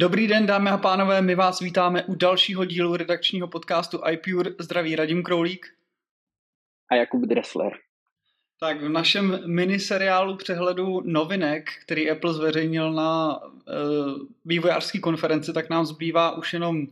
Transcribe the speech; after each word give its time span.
Dobrý 0.00 0.26
den, 0.26 0.46
dámy 0.46 0.70
a 0.70 0.78
pánové, 0.78 1.22
my 1.22 1.34
vás 1.34 1.60
vítáme 1.60 2.04
u 2.04 2.14
dalšího 2.14 2.64
dílu 2.64 2.96
redakčního 2.96 3.48
podcastu 3.48 4.00
iPure. 4.10 4.50
Zdraví 4.58 4.96
Radim 4.96 5.22
Kroulík. 5.22 5.66
A 6.90 6.94
Jakub 6.94 7.22
Dressler. 7.22 7.72
Tak 8.60 8.82
v 8.82 8.88
našem 8.88 9.40
miniseriálu 9.46 10.36
přehledu 10.36 11.02
novinek, 11.04 11.70
který 11.82 12.10
Apple 12.10 12.34
zveřejnil 12.34 12.92
na 12.92 13.38
uh, 13.38 13.52
vývojářské 14.44 14.98
konferenci, 14.98 15.52
tak 15.52 15.70
nám 15.70 15.86
zbývá 15.86 16.36
už 16.36 16.52
jenom 16.52 16.86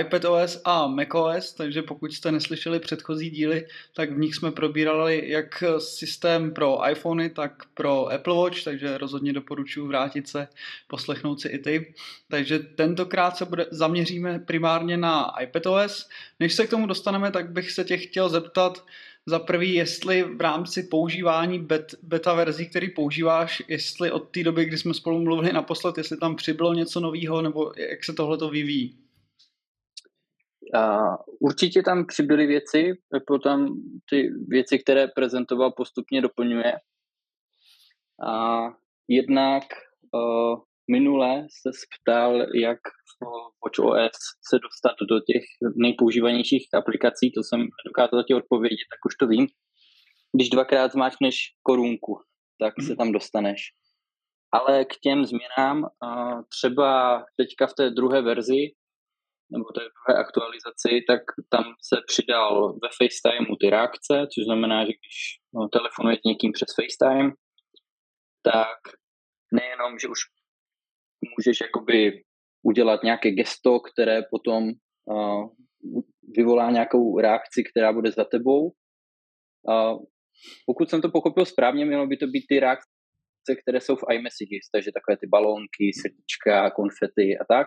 iPadOS 0.00 0.60
a 0.64 0.86
macOS, 0.86 1.52
takže 1.52 1.82
pokud 1.82 2.12
jste 2.12 2.32
neslyšeli 2.32 2.80
předchozí 2.80 3.30
díly, 3.30 3.66
tak 3.94 4.12
v 4.12 4.18
nich 4.18 4.34
jsme 4.34 4.50
probírali 4.50 5.22
jak 5.26 5.64
systém 5.78 6.54
pro 6.54 6.90
iPhony, 6.90 7.30
tak 7.30 7.52
pro 7.74 8.06
Apple 8.06 8.34
Watch, 8.34 8.64
takže 8.64 8.98
rozhodně 8.98 9.32
doporučuji 9.32 9.86
vrátit 9.86 10.28
se, 10.28 10.48
poslechnout 10.88 11.40
si 11.40 11.48
i 11.48 11.58
ty. 11.58 11.94
Takže 12.28 12.58
tentokrát 12.58 13.36
se 13.36 13.44
bude, 13.44 13.66
zaměříme 13.70 14.38
primárně 14.38 14.96
na 14.96 15.34
iPadOS. 15.40 16.08
Než 16.40 16.54
se 16.54 16.66
k 16.66 16.70
tomu 16.70 16.86
dostaneme, 16.86 17.30
tak 17.30 17.50
bych 17.50 17.70
se 17.70 17.84
tě 17.84 17.96
chtěl 17.96 18.28
zeptat, 18.28 18.84
za 19.26 19.38
prvý, 19.38 19.74
jestli 19.74 20.22
v 20.22 20.40
rámci 20.40 20.82
používání 20.82 21.58
bet, 21.58 21.94
beta 22.02 22.34
verzí, 22.34 22.68
který 22.68 22.90
používáš, 22.90 23.62
jestli 23.68 24.10
od 24.10 24.20
té 24.20 24.42
doby, 24.42 24.64
kdy 24.64 24.78
jsme 24.78 24.94
spolu 24.94 25.18
mluvili 25.18 25.52
naposled, 25.52 25.98
jestli 25.98 26.16
tam 26.16 26.36
přibylo 26.36 26.74
něco 26.74 27.00
nového, 27.00 27.42
nebo 27.42 27.72
jak 27.76 28.04
se 28.04 28.12
tohle 28.12 28.38
to 28.38 28.50
vyvíjí? 28.50 28.98
Uh, 30.74 31.16
určitě 31.40 31.82
tam 31.82 32.06
přibyly 32.06 32.46
věci, 32.46 32.92
potom 33.26 33.68
ty 34.10 34.30
věci, 34.48 34.78
které 34.78 35.08
prezentoval, 35.08 35.72
postupně 35.72 36.20
doplňuje. 36.20 36.72
A 38.26 38.60
jednak 39.08 39.64
uh, 40.14 40.60
minule 40.92 41.46
se 41.62 41.70
ptal, 41.94 42.32
jak 42.54 42.78
v 43.10 43.26
WatchOS 43.64 44.18
se 44.48 44.56
dostat 44.66 44.96
do 45.10 45.20
těch 45.20 45.44
nejpoužívanějších 45.76 46.68
aplikací, 46.74 47.32
to 47.32 47.40
jsem 47.42 47.60
dokázal 47.86 48.24
ti 48.24 48.34
odpovědět, 48.34 48.88
tak 48.92 49.00
už 49.06 49.14
to 49.20 49.26
vím. 49.26 49.46
Když 50.36 50.50
dvakrát 50.50 50.92
zmáčkneš 50.92 51.36
korunku, 51.62 52.12
tak 52.60 52.74
se 52.86 52.96
tam 52.96 53.12
dostaneš. 53.12 53.60
Ale 54.52 54.84
k 54.84 54.94
těm 55.02 55.24
změnám, 55.24 55.88
třeba 56.48 57.24
teďka 57.36 57.66
v 57.66 57.74
té 57.74 57.90
druhé 57.90 58.22
verzi, 58.22 58.62
nebo 59.52 59.64
té 59.64 59.80
druhé 59.80 60.20
aktualizaci, 60.20 60.90
tak 61.08 61.22
tam 61.48 61.64
se 61.88 61.96
přidal 62.06 62.72
ve 62.72 62.88
FaceTimeu 62.98 63.56
ty 63.60 63.70
reakce, 63.70 64.26
což 64.32 64.44
znamená, 64.44 64.84
že 64.84 64.92
když 64.98 65.16
no, 65.54 65.68
telefonuje 65.68 66.16
s 66.16 66.24
někým 66.24 66.52
přes 66.52 66.68
FaceTime, 66.78 67.30
tak 68.42 68.78
nejenom, 69.52 69.98
že 69.98 70.08
už 70.08 70.20
můžeš 71.38 71.60
jakoby 71.60 72.22
udělat 72.62 73.02
nějaké 73.02 73.30
gesto, 73.30 73.80
které 73.80 74.22
potom 74.30 74.64
uh, 75.04 75.48
vyvolá 76.36 76.70
nějakou 76.70 77.18
reakci, 77.18 77.64
která 77.70 77.92
bude 77.92 78.10
za 78.10 78.24
tebou. 78.24 78.72
Uh, 79.68 80.04
pokud 80.66 80.90
jsem 80.90 81.00
to 81.00 81.10
pochopil 81.10 81.44
správně, 81.44 81.84
mělo 81.84 82.06
by 82.06 82.16
to 82.16 82.26
být 82.26 82.44
ty 82.48 82.60
reakce, 82.60 82.86
které 83.62 83.80
jsou 83.80 83.96
v 83.96 84.04
iMessages, 84.12 84.70
takže 84.74 84.90
takové 84.94 85.16
ty 85.16 85.26
balónky, 85.26 85.92
srdíčka, 86.00 86.70
konfety 86.70 87.38
a 87.38 87.44
tak. 87.54 87.66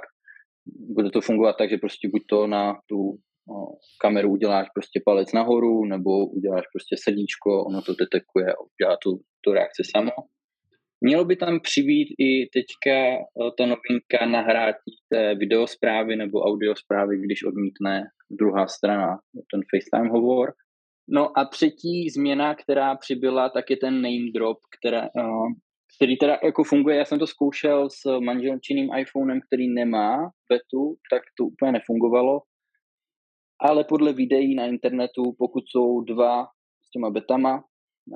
Bude 0.65 1.09
to 1.09 1.21
fungovat 1.21 1.55
tak, 1.57 1.69
že 1.69 1.77
prostě 1.77 2.09
buď 2.09 2.21
to 2.29 2.47
na 2.47 2.73
tu 2.89 2.97
uh, 2.97 3.75
kameru 4.01 4.29
uděláš 4.31 4.67
prostě 4.73 5.01
palec 5.05 5.33
nahoru, 5.33 5.85
nebo 5.85 6.25
uděláš 6.27 6.65
prostě 6.73 6.95
srdíčko, 7.03 7.63
ono 7.65 7.81
to 7.81 7.93
detekuje 7.93 8.53
a 8.53 8.59
udělá 8.59 8.97
tu, 9.03 9.09
tu 9.41 9.51
reakci 9.53 9.83
samo. 9.91 10.11
Mělo 11.05 11.25
by 11.25 11.35
tam 11.35 11.59
přibýt 11.59 12.07
i 12.19 12.49
teďka 12.53 12.95
eh, 12.95 13.51
ta 13.57 13.65
novinka 13.65 14.25
nahrátí 14.25 14.91
té 15.09 15.35
videosprávy 15.35 16.15
nebo 16.15 16.39
audiosprávy, 16.41 17.21
když 17.21 17.43
odmítne 17.43 18.03
druhá 18.31 18.67
strana 18.67 19.19
ten 19.51 19.61
FaceTime 19.71 20.09
hovor. 20.09 20.53
No 21.09 21.37
a 21.39 21.45
třetí 21.45 22.09
změna, 22.09 22.55
která 22.55 22.95
přibyla, 22.95 23.49
tak 23.49 23.69
je 23.69 23.77
ten 23.77 24.01
name 24.01 24.31
drop, 24.35 24.57
která, 24.79 25.01
uh, 25.01 25.47
který 25.97 26.17
teda 26.17 26.37
jako 26.43 26.63
funguje. 26.63 26.97
Já 26.97 27.05
jsem 27.05 27.19
to 27.19 27.27
zkoušel 27.27 27.89
s 27.89 28.19
manželčiným 28.19 28.89
iPhonem, 28.97 29.39
který 29.47 29.73
nemá 29.73 30.17
betu, 30.49 30.95
tak 31.11 31.21
to 31.37 31.45
úplně 31.45 31.71
nefungovalo. 31.71 32.41
Ale 33.61 33.83
podle 33.83 34.13
videí 34.13 34.55
na 34.55 34.65
internetu, 34.65 35.23
pokud 35.37 35.63
jsou 35.67 36.01
dva 36.01 36.45
s 36.85 36.89
těma 36.89 37.09
betama 37.09 37.63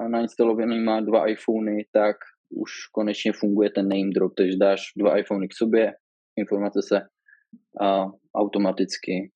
nainstalovanýma 0.08 1.02
dva 1.02 1.28
iPhony, 1.28 1.86
tak 1.94 2.16
už 2.50 2.72
konečně 2.91 3.31
funguje 3.34 3.69
ten 3.69 3.88
name 3.88 4.12
drop, 4.16 4.34
takže 4.38 4.58
dáš 4.58 4.81
dva 4.97 5.18
iPhony 5.18 5.47
k 5.47 5.53
sobě, 5.53 5.94
informace 6.40 6.80
se 6.81 7.02
a 7.81 8.06
automaticky 8.35 9.31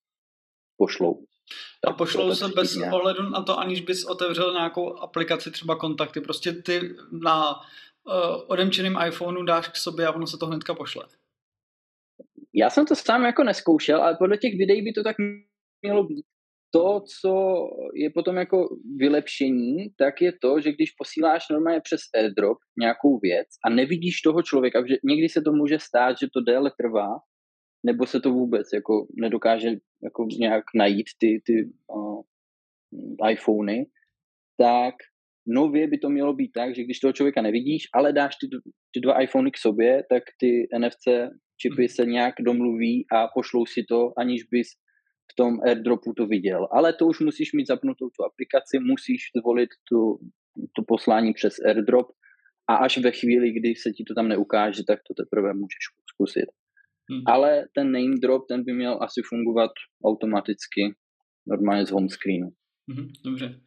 pošlou. 0.78 1.26
A 1.88 1.94
pošlou 1.94 2.36
se 2.36 2.48
bez 2.48 2.76
nějak. 2.76 2.94
ohledu 2.94 3.30
na 3.30 3.44
to, 3.44 3.60
aniž 3.60 3.82
bys 3.82 4.06
otevřel 4.06 4.54
nějakou 4.54 4.98
aplikaci, 4.98 5.52
třeba 5.52 5.76
kontakty. 5.76 6.22
Prostě 6.22 6.54
ty 6.54 6.96
na 7.24 7.56
uh, 7.56 7.64
odemčeným 8.48 8.98
iPhoneu 9.08 9.44
dáš 9.44 9.68
k 9.68 9.76
sobě 9.76 10.08
a 10.08 10.12
ono 10.12 10.28
se 10.28 10.38
to 10.38 10.46
hnedka 10.46 10.74
pošle. 10.74 11.06
Já 12.54 12.70
jsem 12.70 12.86
to 12.86 12.96
sám 12.96 13.24
jako 13.24 13.44
neskoušel, 13.44 14.04
ale 14.04 14.16
podle 14.16 14.38
těch 14.38 14.58
videí 14.58 14.82
by 14.82 14.94
to 14.94 15.04
tak 15.04 15.16
mělo 15.82 16.04
být 16.04 16.26
to, 16.74 17.02
co 17.22 17.34
je 17.96 18.10
potom 18.10 18.36
jako 18.38 18.70
vylepšení, 18.98 19.90
tak 19.98 20.22
je 20.22 20.32
to, 20.42 20.62
že 20.62 20.72
když 20.72 20.92
posíláš 20.92 21.50
normálně 21.50 21.82
přes 21.84 22.00
airdrop 22.16 22.58
nějakou 22.80 23.20
věc 23.20 23.48
a 23.66 23.70
nevidíš 23.70 24.22
toho 24.22 24.42
člověka, 24.42 24.88
že 24.88 24.96
někdy 25.04 25.30
se 25.30 25.42
to 25.42 25.52
může 25.52 25.80
stát, 25.80 26.16
že 26.20 26.28
to 26.34 26.42
déle 26.42 26.72
trvá, 26.82 27.10
nebo 27.86 28.06
se 28.06 28.20
to 28.20 28.32
vůbec 28.32 28.68
jako 28.74 29.08
nedokáže 29.22 29.70
jako 30.04 30.28
nějak 30.40 30.64
najít 30.76 31.08
ty, 31.20 31.42
ty 31.46 31.70
uh, 31.88 32.22
iPhony, 33.32 33.86
tak 34.58 34.96
nově 35.48 35.88
by 35.88 35.98
to 35.98 36.10
mělo 36.10 36.34
být 36.34 36.52
tak, 36.52 36.76
že 36.76 36.84
když 36.84 37.00
toho 37.00 37.14
člověka 37.14 37.42
nevidíš, 37.42 37.84
ale 37.94 38.14
dáš 38.14 38.36
ty, 38.36 38.48
ty 38.94 39.00
dva 39.00 39.22
iPhony 39.22 39.52
k 39.52 39.58
sobě, 39.58 40.04
tak 40.10 40.24
ty 40.40 40.68
NFC 40.78 41.32
čipy 41.58 41.90
se 41.90 42.06
nějak 42.06 42.36
domluví 42.40 43.06
a 43.12 43.28
pošlou 43.34 43.66
si 43.66 43.84
to, 43.90 44.14
aniž 44.18 44.44
bys 44.44 44.68
v 45.32 45.36
tom 45.36 45.60
airdropu 45.68 46.14
to 46.14 46.28
viděl. 46.28 46.68
Ale 46.72 46.94
to 46.94 47.06
už 47.08 47.20
musíš 47.20 47.54
mít 47.54 47.68
zapnutou 47.68 48.10
tu 48.10 48.24
aplikaci, 48.24 48.80
musíš 48.80 49.22
zvolit 49.38 49.70
tu, 49.90 50.20
tu 50.76 50.84
poslání 50.88 51.34
přes 51.34 51.60
airdrop 51.66 52.08
a 52.70 52.76
až 52.76 52.98
ve 52.98 53.12
chvíli, 53.12 53.52
kdy 53.52 53.76
se 53.76 53.92
ti 53.92 54.04
to 54.04 54.14
tam 54.14 54.28
neukáže, 54.28 54.84
tak 54.88 55.00
to 55.08 55.24
teprve 55.24 55.54
můžeš 55.54 55.84
zkusit. 56.10 56.46
Hmm. 57.12 57.22
Ale 57.28 57.66
ten 57.76 57.92
name 57.92 58.16
drop, 58.22 58.48
ten 58.48 58.64
by 58.64 58.74
měl 58.74 59.00
asi 59.02 59.22
fungovat 59.30 59.72
automaticky 60.06 60.82
normálně 61.48 61.86
z 61.86 61.92
home 61.92 62.10
screenu. 62.10 62.50
Hmm, 62.90 63.08
dobře 63.26 63.60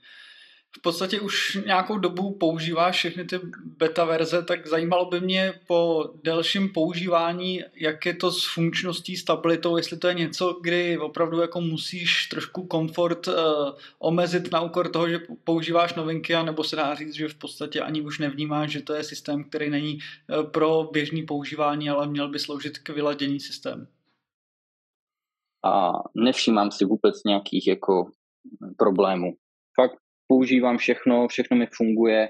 v 0.78 0.82
podstatě 0.82 1.20
už 1.20 1.58
nějakou 1.66 1.98
dobu 1.98 2.30
používáš 2.30 2.96
všechny 2.96 3.24
ty 3.24 3.40
beta 3.64 4.04
verze, 4.04 4.42
tak 4.42 4.66
zajímalo 4.66 5.04
by 5.10 5.20
mě 5.20 5.52
po 5.66 6.10
delším 6.24 6.68
používání, 6.68 7.60
jak 7.74 8.06
je 8.06 8.14
to 8.14 8.32
s 8.32 8.54
funkčností, 8.54 9.16
stabilitou, 9.16 9.76
jestli 9.76 9.96
to 9.96 10.08
je 10.08 10.14
něco, 10.14 10.58
kdy 10.62 10.98
opravdu 10.98 11.40
jako 11.40 11.60
musíš 11.60 12.26
trošku 12.26 12.66
komfort 12.66 13.28
uh, 13.28 13.34
omezit 13.98 14.52
na 14.52 14.60
úkor 14.60 14.88
toho, 14.88 15.08
že 15.08 15.20
používáš 15.44 15.94
novinky, 15.94 16.34
nebo 16.42 16.64
se 16.64 16.76
dá 16.76 16.94
říct, 16.94 17.14
že 17.14 17.28
v 17.28 17.34
podstatě 17.34 17.80
ani 17.80 18.02
už 18.02 18.18
nevnímáš, 18.18 18.70
že 18.70 18.82
to 18.82 18.94
je 18.94 19.04
systém, 19.04 19.44
který 19.44 19.70
není 19.70 19.98
uh, 19.98 20.50
pro 20.50 20.88
běžný 20.92 21.22
používání, 21.22 21.90
ale 21.90 22.06
měl 22.06 22.28
by 22.28 22.38
sloužit 22.38 22.78
k 22.78 22.88
vyladění 22.88 23.40
systému. 23.40 23.86
A 25.64 25.92
nevšímám 26.14 26.70
si 26.70 26.84
vůbec 26.84 27.24
nějakých 27.24 27.66
jako 27.66 28.10
problémů. 28.76 29.36
Používám 30.26 30.78
všechno, 30.78 31.28
všechno 31.28 31.56
mi 31.56 31.66
funguje. 31.76 32.28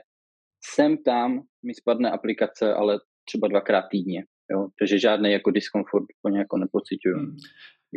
Sem 0.74 0.96
tam 1.02 1.42
mi 1.66 1.74
spadne 1.74 2.10
aplikace, 2.10 2.74
ale 2.74 2.98
třeba 3.24 3.48
dvakrát 3.48 3.84
týdně. 3.90 4.24
Jo? 4.50 4.68
Takže 4.78 4.98
žádný 4.98 5.32
jako 5.32 5.50
diskomfort 5.50 6.06
po 6.22 6.28
jako 6.36 6.56
nepocituju. 6.58 7.18
Hmm. 7.18 7.36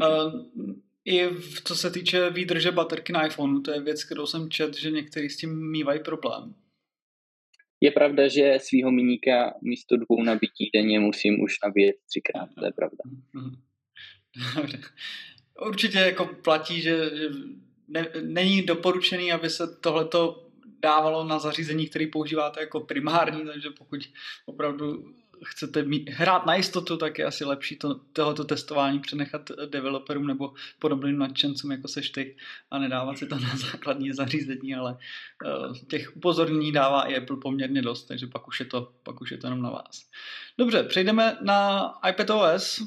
Uh, 0.01 0.73
I 1.05 1.27
v, 1.27 1.63
co 1.63 1.75
se 1.75 1.91
týče 1.91 2.29
výdrže 2.29 2.71
baterky 2.71 3.13
na 3.13 3.25
iPhone, 3.25 3.61
to 3.61 3.71
je 3.71 3.81
věc, 3.81 4.03
kterou 4.03 4.25
jsem 4.25 4.49
čet, 4.49 4.77
že 4.77 4.91
někteří 4.91 5.29
s 5.29 5.37
tím 5.37 5.71
mývají 5.71 5.99
problém. 6.03 6.55
Je 7.81 7.91
pravda, 7.91 8.27
že 8.27 8.57
svého 8.59 8.91
miníka 8.91 9.53
místo 9.61 9.97
dvou 9.97 10.23
nabití 10.23 10.69
denně 10.73 10.99
musím 10.99 11.41
už 11.41 11.53
nabíjet 11.63 11.95
třikrát, 12.09 12.49
to 12.59 12.65
je 12.65 12.71
pravda. 12.71 13.03
Hmm. 13.33 13.55
Určitě 15.67 15.97
jako 15.97 16.25
platí, 16.43 16.81
že, 16.81 17.17
že 17.17 17.29
ne, 17.87 18.07
není 18.21 18.61
doporučený, 18.61 19.31
aby 19.31 19.49
se 19.49 19.77
tohleto 19.81 20.47
dávalo 20.81 21.23
na 21.23 21.39
zařízení, 21.39 21.87
které 21.87 22.07
používáte 22.07 22.59
jako 22.59 22.79
primární, 22.79 23.45
takže 23.45 23.69
pokud 23.69 24.09
opravdu 24.45 25.13
chcete 25.45 25.83
mít, 25.83 26.09
hrát 26.09 26.45
na 26.45 26.55
jistotu, 26.55 26.97
tak 26.97 27.19
je 27.19 27.25
asi 27.25 27.45
lepší 27.45 27.75
to, 27.75 27.95
tohoto 28.13 28.43
testování 28.43 28.99
přenechat 28.99 29.51
developerům 29.69 30.27
nebo 30.27 30.53
podobným 30.79 31.17
nadšencům, 31.17 31.71
jako 31.71 31.87
seš 31.87 32.09
ty, 32.09 32.35
a 32.71 32.79
nedávat 32.79 33.17
si 33.17 33.27
to 33.27 33.39
na 33.39 33.55
základní 33.55 34.13
zařízení, 34.13 34.75
ale 34.75 34.97
uh, 35.45 35.77
těch 35.89 36.15
upozornění 36.15 36.71
dává 36.71 37.03
i 37.03 37.17
Apple 37.17 37.37
poměrně 37.37 37.81
dost, 37.81 38.05
takže 38.05 38.27
pak 38.27 38.47
už 38.47 38.59
je 38.59 38.65
to, 38.65 38.91
pak 39.03 39.21
už 39.21 39.31
je 39.31 39.37
to 39.37 39.47
jenom 39.47 39.61
na 39.61 39.69
vás. 39.69 40.09
Dobře, 40.57 40.83
přejdeme 40.83 41.37
na 41.41 41.91
iPadOS, 42.09 42.81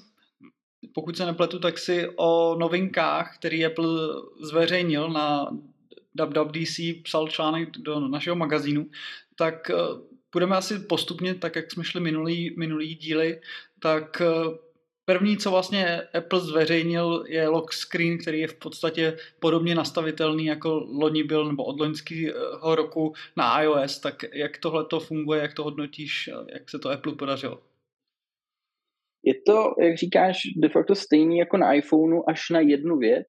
pokud 0.95 1.17
se 1.17 1.27
nepletu, 1.27 1.59
tak 1.59 1.79
si 1.79 2.09
o 2.17 2.57
novinkách, 2.59 3.39
který 3.39 3.67
Apple 3.67 3.89
zveřejnil 4.41 5.09
na 5.09 5.51
WWDC, 6.15 6.81
psal 7.03 7.29
článek 7.29 7.69
do 7.71 8.01
našeho 8.01 8.37
magazínu, 8.37 8.87
tak 9.37 9.71
budeme 10.33 10.57
asi 10.57 10.79
postupně, 10.79 11.35
tak 11.35 11.57
jak 11.57 11.73
jsme 11.73 11.85
šli 11.85 12.01
minulý, 12.01 12.55
minulý 12.59 12.95
díly, 12.95 13.41
tak 13.81 14.23
První, 15.11 15.37
co 15.37 15.51
vlastně 15.51 16.01
Apple 16.01 16.41
zveřejnil, 16.41 17.25
je 17.29 17.49
lock 17.49 17.73
screen, 17.73 18.19
který 18.19 18.41
je 18.41 18.49
v 18.49 18.55
podstatě 18.55 19.17
podobně 19.41 19.75
nastavitelný, 19.75 20.47
jako 20.47 20.87
loni 20.93 21.25
byl, 21.25 21.45
nebo 21.45 21.65
od 21.65 21.81
loňského 21.81 22.75
roku 22.75 23.15
na 23.37 23.63
iOS. 23.63 23.99
Tak 23.99 24.25
jak 24.33 24.59
tohle 24.59 24.85
to 24.85 25.01
funguje, 25.01 25.43
jak 25.43 25.55
to 25.55 25.65
hodnotíš, 25.65 26.31
jak 26.53 26.71
se 26.71 26.79
to 26.79 26.91
Apple 26.91 27.15
podařilo? 27.15 27.59
Je 29.25 29.35
to, 29.47 29.75
jak 29.81 29.97
říkáš, 29.97 30.39
de 30.57 30.69
facto 30.69 30.95
stejný 30.95 31.39
jako 31.39 31.57
na 31.57 31.73
iPhoneu 31.73 32.23
až 32.29 32.51
na 32.51 32.61
jednu 32.61 32.97
věc. 32.97 33.27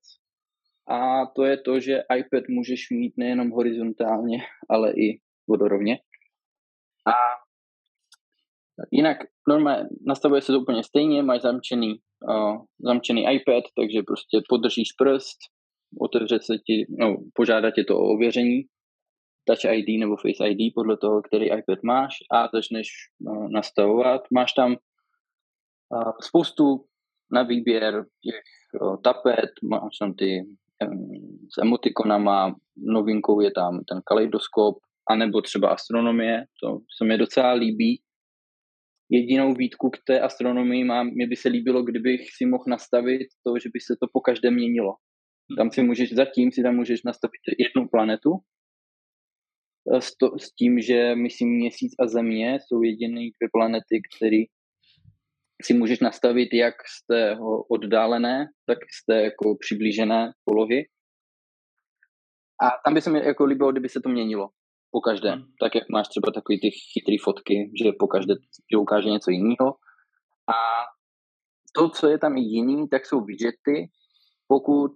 A 0.89 1.25
to 1.35 1.43
je 1.43 1.57
to, 1.57 1.79
že 1.79 2.03
iPad 2.17 2.43
můžeš 2.49 2.89
mít 2.91 3.13
nejenom 3.17 3.49
horizontálně, 3.49 4.38
ale 4.69 4.91
i 4.91 5.19
vodorovně. 5.47 5.97
A 7.07 7.41
Jinak 8.91 9.17
normálně 9.47 9.89
nastavuje 10.07 10.41
se 10.41 10.51
to 10.51 10.59
úplně 10.59 10.83
stejně, 10.83 11.23
máš 11.23 11.41
zamčený, 11.41 11.99
uh, 12.29 12.57
zamčený 12.79 13.25
iPad, 13.33 13.63
takže 13.75 14.01
prostě 14.07 14.41
podržíš 14.49 14.91
prst, 14.97 15.38
otevře 16.01 16.39
se 16.41 16.57
ti, 16.57 16.85
no, 16.89 17.17
požádá 17.33 17.71
tě 17.71 17.83
to 17.83 17.97
o 17.97 18.13
ověření, 18.13 18.61
Touch 19.45 19.65
ID 19.73 19.99
nebo 19.99 20.15
Face 20.15 20.47
ID 20.49 20.73
podle 20.75 20.97
toho, 20.97 21.21
který 21.21 21.45
iPad 21.45 21.83
máš 21.83 22.13
a 22.31 22.47
začneš 22.53 22.88
uh, 23.19 23.49
nastavovat. 23.49 24.21
Máš 24.33 24.53
tam 24.53 24.75
spoustu 26.21 26.85
na 27.33 27.43
výběr 27.43 28.05
těch 28.23 28.41
tapet, 29.03 29.49
máš 29.63 29.97
tam 29.99 30.13
ty 30.13 30.43
s 31.53 31.61
emotikonama, 31.61 32.55
novinkou 32.77 33.41
je 33.41 33.51
tam 33.51 33.83
ten 33.89 34.01
kaleidoskop, 34.05 34.77
anebo 35.09 35.41
třeba 35.41 35.69
astronomie, 35.69 36.45
to 36.63 36.79
se 36.97 37.05
mi 37.05 37.17
docela 37.17 37.51
líbí, 37.53 38.01
Jedinou 39.13 39.53
výtku 39.53 39.89
k 39.89 39.97
té 40.07 40.19
astronomii 40.19 40.83
mám, 40.83 41.07
mě 41.07 41.27
by 41.27 41.35
se 41.35 41.49
líbilo, 41.49 41.83
kdybych 41.83 42.21
si 42.38 42.45
mohl 42.45 42.63
nastavit 42.67 43.27
to, 43.47 43.59
že 43.63 43.69
by 43.73 43.79
se 43.79 43.93
to 44.01 44.07
po 44.13 44.19
každém 44.21 44.53
měnilo. 44.53 44.93
Tam 45.57 45.71
si 45.71 45.83
můžeš, 45.83 46.13
zatím 46.13 46.51
si 46.51 46.63
tam 46.63 46.75
můžeš 46.75 47.03
nastavit 47.03 47.41
jednu 47.59 47.88
planetu, 47.88 48.31
eh, 49.93 50.01
s, 50.01 50.17
to, 50.17 50.39
s 50.39 50.55
tím, 50.55 50.79
že 50.79 51.15
myslím 51.15 51.49
měsíc 51.49 51.91
a 51.99 52.07
země 52.07 52.59
jsou 52.59 52.81
jediné 52.81 53.21
dvě 53.21 53.49
planety, 53.51 54.01
které 54.07 54.43
si 55.65 55.73
můžeš 55.73 55.99
nastavit 55.99 56.53
jak 56.53 56.75
z 56.87 57.05
té 57.05 57.37
oddálené, 57.69 58.47
tak 58.65 58.77
z 59.01 59.05
té 59.05 59.21
jako 59.21 59.57
přiblížené 59.59 60.31
polohy. 60.45 60.85
A 62.63 62.69
tam 62.85 62.93
by 62.93 63.01
se 63.01 63.09
mi 63.09 63.25
jako 63.25 63.45
líbilo, 63.45 63.71
kdyby 63.71 63.89
se 63.89 63.99
to 64.01 64.09
měnilo 64.09 64.49
po 64.91 65.01
každé. 65.01 65.31
Hmm. 65.31 65.43
Tak 65.59 65.75
jak 65.75 65.89
máš 65.89 66.07
třeba 66.07 66.31
takový 66.31 66.59
ty 66.59 66.69
chytrý 66.71 67.17
fotky, 67.17 67.71
že 67.83 67.91
po 67.99 68.07
každé 68.07 68.33
ti 68.69 68.75
ukáže 68.75 69.09
něco 69.09 69.31
jiného. 69.31 69.67
A 70.47 70.57
to, 71.75 71.89
co 71.89 72.07
je 72.07 72.17
tam 72.17 72.37
jiný, 72.37 72.89
tak 72.89 73.05
jsou 73.05 73.21
widgety. 73.21 73.89
Pokud 74.47 74.91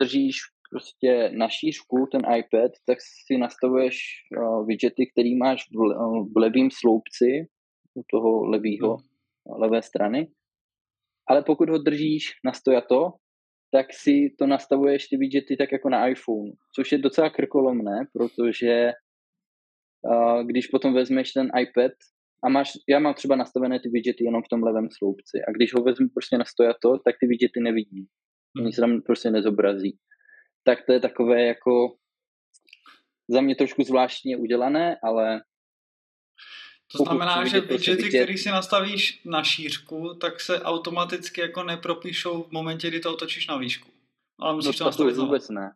držíš 0.00 0.36
prostě 0.70 1.30
na 1.36 1.48
šířku 1.48 2.06
ten 2.12 2.20
iPad, 2.20 2.70
tak 2.86 2.98
si 3.00 3.38
nastavuješ 3.38 3.96
uh, 4.38 4.66
widgety, 4.66 5.06
který 5.12 5.36
máš 5.36 5.64
v, 5.70 5.76
uh, 5.76 6.32
v 6.32 6.36
levém 6.36 6.68
sloupci 6.70 7.46
u 7.94 8.02
toho 8.10 8.44
levýho, 8.44 8.88
hmm. 8.88 9.15
Levé 9.58 9.82
strany. 9.82 10.28
Ale 11.28 11.42
pokud 11.42 11.68
ho 11.68 11.78
držíš 11.78 12.32
na 12.44 12.52
stojato, 12.52 13.12
tak 13.72 13.86
si 13.92 14.34
to 14.38 14.46
nastavuješ 14.46 15.08
ty 15.08 15.16
widgety 15.16 15.56
tak 15.56 15.72
jako 15.72 15.88
na 15.88 16.08
iPhone, 16.08 16.50
což 16.74 16.92
je 16.92 16.98
docela 16.98 17.30
krkolomné, 17.30 18.06
protože 18.12 18.92
když 20.46 20.66
potom 20.66 20.94
vezmeš 20.94 21.32
ten 21.32 21.50
iPad 21.60 21.92
a 22.44 22.48
máš, 22.48 22.72
já 22.88 22.98
mám 22.98 23.14
třeba 23.14 23.36
nastavené 23.36 23.80
ty 23.80 23.88
widgety 23.88 24.24
jenom 24.24 24.42
v 24.42 24.48
tom 24.48 24.62
levém 24.62 24.88
sloupci 24.98 25.38
a 25.48 25.52
když 25.52 25.74
ho 25.74 25.82
vezmu 25.82 26.08
prostě 26.14 26.38
na 26.38 26.44
stojato, 26.44 26.98
tak 27.04 27.14
ty 27.20 27.26
widgety 27.26 27.60
nevidím. 27.60 28.06
Oni 28.60 28.72
se 28.72 28.80
tam 28.80 29.02
prostě 29.02 29.30
nezobrazí. 29.30 29.98
Tak 30.64 30.78
to 30.86 30.92
je 30.92 31.00
takové 31.00 31.46
jako 31.46 31.96
za 33.30 33.40
mě 33.40 33.56
trošku 33.56 33.82
zvláštně 33.82 34.36
udělané, 34.36 34.96
ale 35.02 35.40
to 36.92 37.04
znamená, 37.04 37.44
že 37.44 37.60
widgety, 37.60 38.02
vidět... 38.02 38.08
které 38.08 38.38
si 38.38 38.48
nastavíš 38.48 39.20
na 39.24 39.42
šířku, 39.42 40.14
tak 40.20 40.40
se 40.40 40.62
automaticky 40.62 41.40
jako 41.40 41.62
nepropíšou 41.62 42.42
v 42.42 42.50
momentě, 42.50 42.88
kdy 42.88 43.00
to 43.00 43.14
otočíš 43.14 43.46
na 43.46 43.56
výšku. 43.56 43.88
Ale 44.40 44.54
musíš 44.54 44.78
no, 44.78 44.84
to 44.84 44.88
nastavit 44.88 45.16
vůbec 45.16 45.48
ne. 45.48 45.70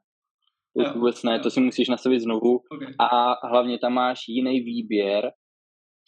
To 0.77 0.83
jo, 0.83 0.93
vůbec 0.95 1.23
ne, 1.23 1.33
jo. 1.33 1.43
to 1.43 1.51
si 1.51 1.61
musíš 1.61 1.89
nastavit 1.89 2.21
znovu 2.21 2.61
okay. 2.71 2.95
a 2.99 3.35
hlavně 3.49 3.79
tam 3.79 3.93
máš 3.93 4.19
jiný 4.29 4.61
výběr. 4.61 5.31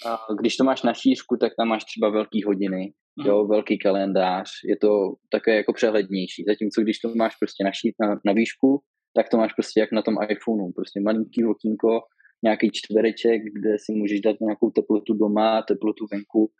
A 0.06 0.26
když 0.40 0.56
to 0.56 0.64
máš 0.64 0.82
na 0.82 0.94
šířku, 0.94 1.36
tak 1.36 1.52
tam 1.56 1.68
máš 1.68 1.84
třeba 1.84 2.10
velký 2.10 2.42
hodiny, 2.42 2.92
mm. 3.16 3.26
jo, 3.26 3.46
velký 3.46 3.78
kalendář, 3.78 4.50
je 4.68 4.76
to 4.76 4.88
také 5.30 5.56
jako 5.56 5.72
přehlednější. 5.72 6.44
Zatímco 6.48 6.82
když 6.82 6.98
to 6.98 7.14
máš 7.14 7.36
prostě 7.36 7.64
na, 7.64 7.72
šít, 7.72 7.94
na, 8.00 8.20
na 8.26 8.32
výšku, 8.32 8.82
tak 9.16 9.28
to 9.28 9.36
máš 9.36 9.52
prostě 9.52 9.80
jak 9.80 9.92
na 9.92 10.02
tom 10.02 10.14
iPhoneu, 10.28 10.72
prostě 10.72 11.00
malinký 11.00 11.44
okýnko, 11.44 12.00
nějaký 12.44 12.70
čtvereček, 12.72 13.42
kde 13.52 13.78
si 13.78 13.92
můžeš 13.92 14.20
dát 14.20 14.40
nějakou 14.40 14.70
teplotu 14.70 15.14
doma, 15.14 15.62
teplotu 15.62 16.06
venku, 16.12 16.52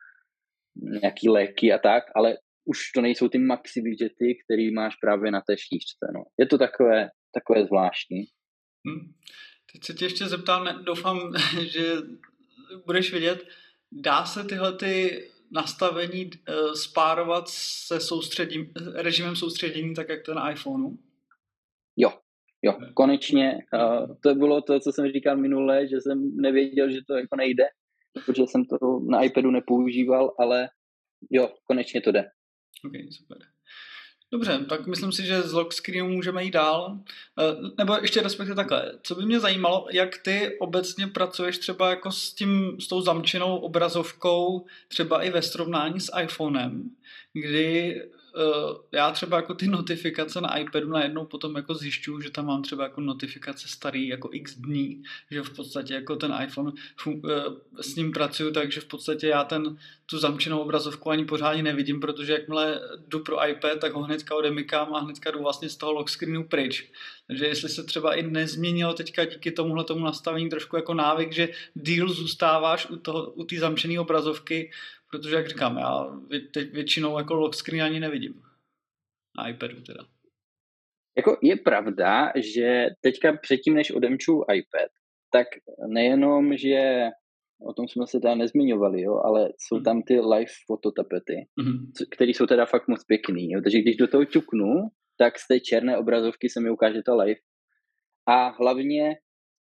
nějaký 1.03 1.29
léky 1.29 1.73
a 1.73 1.79
tak, 1.79 2.05
ale 2.15 2.37
už 2.65 2.79
to 2.95 3.01
nejsou 3.01 3.29
ty 3.29 3.39
maxi 3.39 3.81
widgety, 3.81 4.39
který 4.45 4.75
máš 4.75 4.97
právě 4.97 5.31
na 5.31 5.41
té 5.41 5.57
šířce. 5.59 6.07
No. 6.15 6.25
Je 6.39 6.47
to 6.47 6.59
takové 6.59 7.11
takové 7.35 7.67
zvláštní. 7.67 8.25
Hmm. 8.87 9.15
Teď 9.73 9.85
se 9.85 9.95
tě 9.95 10.05
ještě 10.05 10.29
zeptám, 10.29 10.85
doufám, 10.85 11.33
že 11.61 11.95
budeš 12.87 13.13
vědět, 13.13 13.45
dá 13.93 14.25
se 14.25 14.45
tyhle 14.45 14.77
ty 14.77 15.25
nastavení 15.51 16.25
uh, 16.25 16.73
spárovat 16.73 17.49
se 17.49 18.01
soustředím, 18.01 18.73
režimem 18.95 19.37
soustředění, 19.37 19.95
tak 19.95 20.09
jak 20.09 20.23
to 20.23 20.35
na 20.35 20.51
iPhoneu? 20.51 20.97
Jo, 21.97 22.13
jo, 22.63 22.79
konečně. 22.95 23.59
Uh, 23.75 24.17
to 24.23 24.35
bylo 24.35 24.63
to, 24.63 24.81
co 24.81 24.93
jsem 24.93 25.13
říkal 25.13 25.37
minule, 25.37 25.89
že 25.89 26.01
jsem 26.01 26.37
nevěděl, 26.37 26.91
že 26.91 26.99
to 27.07 27.15
jako 27.15 27.37
nejde, 27.37 27.65
protože 28.13 28.43
jsem 28.43 28.65
to 28.65 29.01
na 29.11 29.23
iPadu 29.23 29.51
nepoužíval, 29.51 30.35
ale 30.39 30.69
jo, 31.31 31.49
konečně 31.65 32.01
to 32.01 32.13
jde. 32.13 32.25
Ok, 32.87 32.93
super. 33.11 33.39
Dobře, 34.33 34.59
tak 34.69 34.87
myslím 34.87 35.13
si, 35.13 35.27
že 35.27 35.43
z 35.43 35.53
lock 35.53 35.73
screenu 35.73 36.09
můžeme 36.09 36.45
jít 36.45 36.51
dál. 36.51 36.99
Eh, 37.41 37.71
nebo 37.79 37.97
ještě 38.03 38.21
respektive 38.21 38.57
takhle. 38.57 38.99
Co 39.03 39.15
by 39.15 39.27
mě 39.27 39.41
zajímalo, 39.41 39.87
jak 39.93 40.19
ty 40.19 40.59
obecně 40.61 41.07
pracuješ 41.07 41.59
třeba 41.59 41.91
jako 41.91 42.13
s, 42.13 42.35
tím, 42.35 42.81
s 42.81 42.89
tou 42.89 43.01
zamčenou 43.01 43.57
obrazovkou, 43.57 44.67
třeba 44.89 45.23
i 45.23 45.31
ve 45.31 45.43
srovnání 45.43 46.01
s 46.01 46.11
iPhonem, 46.23 46.91
kdy 47.33 48.03
já 48.93 49.11
třeba 49.11 49.37
jako 49.37 49.55
ty 49.55 49.67
notifikace 49.69 50.41
na 50.41 50.57
iPadu 50.57 50.89
najednou 50.89 51.25
potom 51.25 51.57
jako 51.57 51.75
zjišťuju, 51.75 52.21
že 52.21 52.31
tam 52.31 52.47
mám 52.47 52.63
třeba 52.63 52.83
jako 52.85 53.01
notifikace 53.01 53.69
starý 53.69 54.09
jako 54.09 54.29
x 54.33 54.55
dní, 54.55 55.03
že 55.31 55.43
v 55.43 55.51
podstatě 55.51 55.95
jako 55.95 56.17
ten 56.17 56.35
iPhone 56.45 56.73
uh, 57.07 57.23
s 57.81 57.97
ním 57.97 58.13
pracuju, 58.13 58.53
takže 58.53 58.81
v 58.81 58.85
podstatě 58.85 59.27
já 59.27 59.45
ten, 59.45 59.79
tu 60.07 60.19
zamčenou 60.19 60.61
obrazovku 60.61 61.11
ani 61.11 61.25
pořádně 61.25 61.63
nevidím, 61.63 62.01
protože 62.01 62.33
jakmile 62.33 62.81
jdu 63.09 63.21
pro 63.21 63.49
iPad, 63.49 63.79
tak 63.79 63.93
ho 63.93 64.03
hnedka 64.03 64.35
odemykám 64.35 64.95
a 64.95 65.01
hnedka 65.01 65.31
jdu 65.31 65.43
vlastně 65.43 65.69
z 65.69 65.77
toho 65.77 65.93
lock 65.93 66.11
screenu 66.11 66.45
pryč. 66.45 66.91
Takže 67.27 67.47
jestli 67.47 67.69
se 67.69 67.85
třeba 67.85 68.15
i 68.15 68.23
nezměnilo 68.23 68.95
teďka 68.95 69.25
díky 69.25 69.51
tomuhle 69.51 69.85
tomu 69.85 70.05
nastavení 70.05 70.49
trošku 70.49 70.77
jako 70.77 70.95
návyk, 70.95 71.33
že 71.33 71.49
díl 71.75 72.09
zůstáváš 72.09 72.87
u, 72.91 72.97
toho, 72.97 73.31
u 73.31 73.45
té 73.45 73.57
zamčené 73.59 74.01
obrazovky, 74.01 74.71
Protože, 75.13 75.37
jak 75.37 75.49
říkám, 75.49 75.79
já 75.79 76.21
teď 76.55 76.73
většinou 76.73 77.19
jako 77.19 77.35
lock 77.35 77.55
screen 77.55 77.83
ani 77.83 78.01
nevidím. 78.01 78.43
Na 79.39 79.49
iPadu 79.49 79.83
teda. 79.83 80.05
Jako 81.17 81.39
je 81.43 81.57
pravda, 81.57 82.33
že 82.37 82.87
teďka 83.01 83.37
předtím, 83.37 83.75
než 83.75 83.91
odemču 83.91 84.45
iPad, 84.55 84.91
tak 85.31 85.47
nejenom, 85.87 86.57
že 86.57 87.09
o 87.61 87.73
tom 87.73 87.89
jsme 87.89 88.07
se 88.07 88.21
teda 88.21 88.35
nezmiňovali, 88.35 89.03
jo, 89.03 89.21
ale 89.25 89.53
jsou 89.59 89.77
mhm. 89.77 89.85
tam 89.85 90.03
ty 90.03 90.21
live 90.21 90.53
fototapety, 90.67 91.47
mm-hmm. 91.61 92.07
které 92.11 92.31
jsou 92.31 92.47
teda 92.47 92.67
fakt 92.67 92.89
moc 92.89 93.05
pěkný. 93.05 93.51
Jo. 93.51 93.61
Takže 93.63 93.81
když 93.81 93.97
do 93.97 94.09
toho 94.09 94.25
ťuknu, 94.25 94.89
tak 95.17 95.39
z 95.39 95.47
té 95.49 95.61
černé 95.61 95.99
obrazovky 95.99 96.49
se 96.49 96.61
mi 96.61 96.71
ukáže 96.71 97.03
to 97.03 97.17
live. 97.17 97.41
A 98.27 98.49
hlavně 98.49 99.17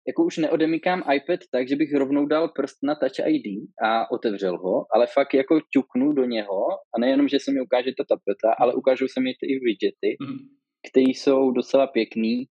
jako 0.08 0.26
už 0.26 0.38
neodemykám 0.38 1.04
iPad 1.16 1.40
tak, 1.52 1.68
že 1.68 1.76
bych 1.76 1.94
rovnou 1.94 2.26
dal 2.26 2.50
prst 2.50 2.78
na 2.84 2.96
Touch 2.96 3.20
ID 3.28 3.70
a 3.84 4.12
otevřel 4.12 4.58
ho, 4.58 4.86
ale 4.96 5.08
fakt 5.08 5.34
jako 5.34 5.60
ťuknu 5.74 6.14
do 6.14 6.26
něho 6.26 6.68
a 6.96 7.00
nejenom, 7.00 7.28
že 7.28 7.40
se 7.40 7.52
mi 7.52 7.62
ukáže 7.62 7.92
ta 7.98 8.04
tapeta, 8.10 8.56
ale 8.60 8.74
ukážou 8.74 9.08
se 9.08 9.22
mi 9.22 9.34
ty 9.40 9.48
widgety, 9.48 10.18
mm. 10.22 10.38
které 10.90 11.10
jsou 11.10 11.52
docela 11.52 11.88
pěkný 11.88 12.46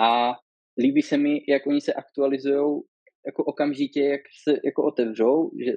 a 0.00 0.32
líbí 0.78 1.02
se 1.02 1.16
mi, 1.16 1.38
jak 1.48 1.66
oni 1.66 1.80
se 1.80 1.92
aktualizují 1.92 2.82
jako 3.26 3.44
okamžitě, 3.44 4.00
jak 4.00 4.20
se 4.44 4.60
jako 4.64 4.84
otevřou, 4.84 5.50
že 5.64 5.72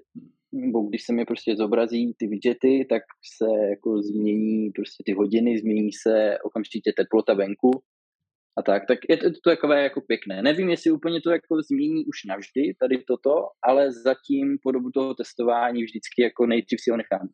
nebo 0.53 0.81
když 0.81 1.03
se 1.05 1.13
mi 1.13 1.25
prostě 1.25 1.55
zobrazí 1.55 2.13
ty 2.17 2.27
widgety, 2.27 2.85
tak 2.89 3.03
se 3.37 3.45
jako 3.69 4.01
změní 4.01 4.71
prostě 4.71 5.03
ty 5.05 5.13
hodiny, 5.13 5.57
změní 5.57 5.89
se 5.93 6.37
okamžitě 6.43 6.91
teplota 6.97 7.33
venku 7.33 7.71
a 8.57 8.61
tak, 8.61 8.83
tak 8.87 8.99
je 9.09 9.17
to, 9.17 9.31
to 9.31 9.49
takové 9.49 9.83
jako 9.83 10.01
pěkné. 10.01 10.41
Nevím, 10.41 10.69
jestli 10.69 10.91
úplně 10.91 11.21
to 11.21 11.31
jako 11.31 11.61
změní 11.61 12.05
už 12.05 12.23
navždy, 12.27 12.73
tady 12.79 13.03
toto, 13.07 13.35
ale 13.63 13.91
zatím 13.91 14.57
po 14.63 14.71
dobu 14.71 14.91
toho 14.91 15.13
testování 15.13 15.83
vždycky 15.83 16.21
jako 16.21 16.45
nejdřív 16.45 16.79
si 16.81 16.91
ho 16.91 16.97
nechám 16.97 17.29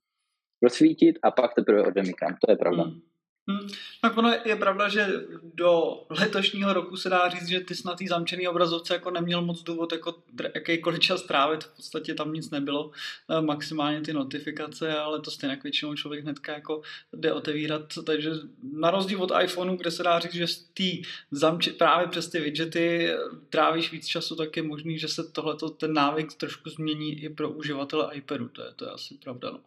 rozsvítit 0.64 1.16
a 1.24 1.32
pak 1.32 1.54
teprve 1.54 1.84
odemykám, 1.84 2.36
to 2.46 2.52
je 2.52 2.58
pravda. 2.58 2.84
Hmm. 2.84 3.11
Hmm. 3.50 3.68
Tak 4.02 4.18
ono 4.18 4.34
je 4.46 4.56
pravda, 4.56 4.90
že 4.90 5.08
do 5.54 6.04
letošního 6.10 6.74
roku 6.74 6.98
se 6.98 7.10
dá 7.10 7.30
říct, 7.30 7.48
že 7.48 7.60
ty 7.60 7.74
na 7.86 7.96
té 7.96 8.06
zamčený 8.08 8.48
obrazovce 8.48 8.94
jako 8.94 9.12
neměl 9.12 9.42
moc 9.42 9.64
důvod 9.64 9.92
jako 9.92 10.16
jakýkoliv 10.56 11.00
čas 11.00 11.22
trávit, 11.22 11.64
v 11.64 11.76
podstatě 11.76 12.14
tam 12.14 12.34
nic 12.34 12.50
nebylo, 12.50 12.92
eh, 13.30 13.42
maximálně 13.42 14.02
ty 14.02 14.14
notifikace, 14.14 14.98
ale 14.98 15.22
to 15.22 15.32
stejně 15.32 15.60
většinou 15.64 15.96
člověk 15.96 16.24
hnedka 16.24 16.54
jako 16.54 16.82
jde 17.14 17.34
otevírat, 17.34 17.82
takže 18.06 18.32
na 18.74 18.92
rozdíl 18.92 19.24
od 19.24 19.32
iPhoneu, 19.44 19.76
kde 19.76 19.92
se 19.92 20.04
dá 20.04 20.20
říct, 20.20 20.34
že 20.34 20.46
tý 20.74 21.02
zamče, 21.32 21.72
právě 21.72 22.08
přes 22.08 22.30
ty 22.30 22.40
widgety 22.40 23.10
eh, 23.10 23.18
trávíš 23.50 23.92
víc 23.92 24.08
času, 24.08 24.36
tak 24.36 24.58
je 24.58 24.64
možný, 24.64 25.00
že 25.00 25.08
se 25.08 25.24
tohleto, 25.24 25.70
ten 25.70 25.94
návyk 25.94 26.34
trošku 26.34 26.70
změní 26.70 27.24
i 27.24 27.30
pro 27.30 27.50
uživatele 27.50 28.10
iPadu, 28.14 28.48
to 28.50 28.62
je, 28.64 28.74
to 28.76 28.86
je 28.86 28.92
asi 28.92 29.14
pravda. 29.24 29.52
No. 29.52 29.60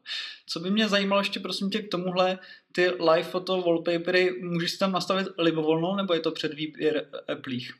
Co 0.47 0.61
by 0.61 0.71
mě 0.71 0.89
zajímalo 0.89 1.21
ještě 1.21 1.41
prosím 1.41 1.71
tě 1.71 1.83
k 1.83 1.91
tomuhle, 1.91 2.39
ty 2.75 2.91
live 2.91 3.23
photo 3.23 3.63
wallpapery 3.63 4.43
můžeš 4.43 4.71
si 4.71 4.79
tam 4.79 4.93
nastavit 4.93 5.27
libovolnou, 5.39 5.97
nebo 5.97 6.15
je 6.15 6.21
to 6.21 6.33
před 6.33 6.55
výběr 6.55 7.11
Applích? 7.29 7.73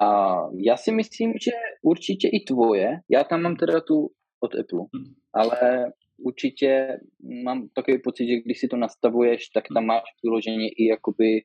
A 0.00 0.36
já 0.64 0.76
si 0.76 0.92
myslím, 0.92 1.32
že 1.42 1.50
určitě 1.82 2.28
i 2.28 2.40
tvoje. 2.40 3.00
Já 3.08 3.24
tam 3.24 3.42
mám 3.42 3.56
teda 3.56 3.80
tu 3.80 4.10
od 4.40 4.54
Apple, 4.54 4.80
hmm. 4.94 5.14
ale 5.32 5.92
určitě 6.18 6.98
mám 7.44 7.68
takový 7.68 7.98
pocit, 8.02 8.26
že 8.26 8.40
když 8.44 8.60
si 8.60 8.68
to 8.68 8.76
nastavuješ, 8.76 9.48
tak 9.48 9.64
tam 9.74 9.84
máš 9.84 10.02
vyloženě 10.22 10.68
i 10.68 10.86
jakoby 10.86 11.42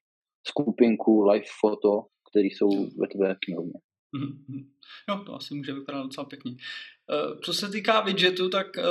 skupinku 0.48 1.22
live 1.22 1.46
foto, 1.60 2.06
které 2.30 2.46
jsou 2.46 2.70
ve 2.86 3.08
tvé 3.08 3.36
knihovně. 3.46 3.80
Hmm. 4.16 4.46
Jo, 5.10 5.24
to 5.26 5.36
asi 5.36 5.56
může 5.56 5.74
vypadat 5.74 6.04
docela 6.04 6.26
pěkně. 6.26 6.52
Eh, 7.10 7.38
co 7.42 7.54
se 7.54 7.70
týká 7.70 8.02
widgetu, 8.02 8.50
tak 8.50 8.78
eh, 8.78 8.84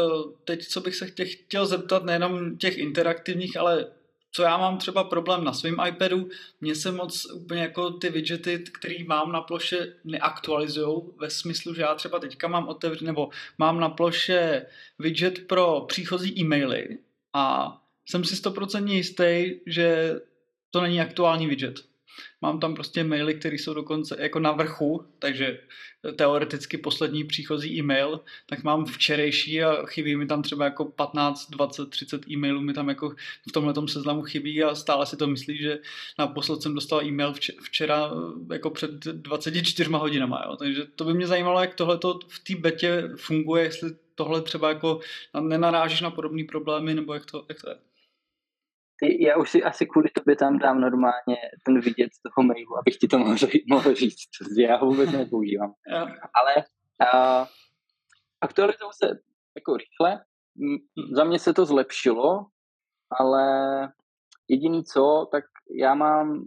teď, 0.44 0.66
co 0.66 0.80
bych 0.80 0.97
se 0.97 1.06
chtěl 1.06 1.66
zeptat, 1.66 2.04
nejenom 2.04 2.59
těch 2.59 2.78
interaktivních, 2.78 3.56
ale 3.56 3.87
co 4.33 4.42
já 4.42 4.56
mám 4.56 4.78
třeba 4.78 5.04
problém 5.04 5.44
na 5.44 5.52
svém 5.52 5.76
iPadu, 5.88 6.28
mě 6.61 6.75
se 6.75 6.92
moc 6.92 7.33
úplně 7.33 7.61
jako 7.62 7.90
ty 7.90 8.11
widgety, 8.11 8.59
které 8.59 9.04
mám 9.06 9.33
na 9.33 9.40
ploše, 9.40 9.94
neaktualizují 10.04 11.02
ve 11.21 11.30
smyslu, 11.30 11.75
že 11.75 11.83
já 11.83 11.94
třeba 11.94 12.18
teďka 12.18 12.49
mám 12.49 12.68
otevřený, 12.68 13.06
nebo 13.06 13.28
mám 13.59 13.80
na 13.80 13.88
ploše 13.88 14.66
widget 14.99 15.47
pro 15.47 15.85
příchozí 15.88 16.40
e-maily 16.40 16.99
a 17.33 17.76
jsem 18.09 18.25
si 18.25 18.37
stoprocentně 18.37 18.97
jistý, 18.97 19.50
že 19.66 20.21
to 20.71 20.80
není 20.80 21.00
aktuální 21.00 21.47
widget. 21.47 21.93
Mám 22.44 22.60
tam 22.60 22.74
prostě 22.74 23.04
maily, 23.04 23.34
které 23.34 23.54
jsou 23.54 23.74
dokonce 23.74 24.16
jako 24.18 24.38
na 24.38 24.52
vrchu, 24.52 25.04
takže 25.18 25.58
teoreticky 26.16 26.78
poslední 26.78 27.24
příchozí 27.24 27.78
e-mail, 27.78 28.20
tak 28.46 28.62
mám 28.62 28.84
včerejší 28.84 29.62
a 29.62 29.86
chybí 29.86 30.16
mi 30.16 30.26
tam 30.26 30.42
třeba 30.42 30.64
jako 30.64 30.84
15, 30.84 31.50
20, 31.50 31.90
30 31.90 32.28
e-mailů 32.28 32.60
mi 32.60 32.72
tam 32.74 32.88
jako 32.88 33.14
v 33.48 33.52
tomhle 33.52 33.74
seznamu 33.88 34.22
chybí 34.22 34.62
a 34.62 34.74
stále 34.74 35.06
si 35.06 35.16
to 35.16 35.26
myslí, 35.26 35.58
že 35.58 35.78
naposled 36.18 36.62
jsem 36.62 36.74
dostal 36.74 37.04
e-mail 37.04 37.34
včera 37.62 38.10
jako 38.52 38.70
před 38.70 38.90
24 38.90 39.90
hodinama, 39.90 40.44
jo. 40.46 40.56
takže 40.56 40.86
to 40.96 41.04
by 41.04 41.14
mě 41.14 41.26
zajímalo, 41.26 41.60
jak 41.60 41.74
tohle 41.74 41.98
v 42.28 42.38
té 42.38 42.54
betě 42.56 43.10
funguje, 43.16 43.64
jestli 43.64 43.90
tohle 44.14 44.42
třeba 44.42 44.68
jako 44.68 45.00
nenarážíš 45.40 46.00
na 46.00 46.10
podobné 46.10 46.44
problémy, 46.44 46.94
nebo 46.94 47.14
jak 47.14 47.24
to, 47.30 47.44
jak 47.48 47.60
to 47.62 47.70
je. 47.70 47.76
Ty, 49.00 49.24
já 49.24 49.36
už 49.36 49.50
si 49.50 49.62
asi 49.62 49.86
kvůli 49.86 50.08
tobě 50.08 50.36
tam 50.36 50.58
dám 50.58 50.80
normálně 50.80 51.36
ten 51.64 51.80
vidět 51.80 52.14
z 52.14 52.22
toho 52.22 52.46
mailu, 52.46 52.78
abych 52.78 52.96
ti 52.96 53.08
to 53.08 53.18
mohl, 53.18 53.36
mohl 53.68 53.94
říct, 53.94 54.58
já 54.58 54.76
ho 54.76 54.86
vůbec 54.86 55.12
nepoužívám. 55.12 55.72
Yeah. 55.88 56.08
Ale 56.08 56.54
uh, 57.14 57.46
aktualizují 58.40 58.90
se 58.92 59.06
jako 59.56 59.76
rychle. 59.76 60.24
Za 61.16 61.24
mě 61.24 61.38
se 61.38 61.54
to 61.54 61.66
zlepšilo, 61.66 62.46
ale 63.20 63.44
jediný 64.48 64.84
co, 64.84 65.28
tak 65.32 65.44
já 65.80 65.94
mám 65.94 66.44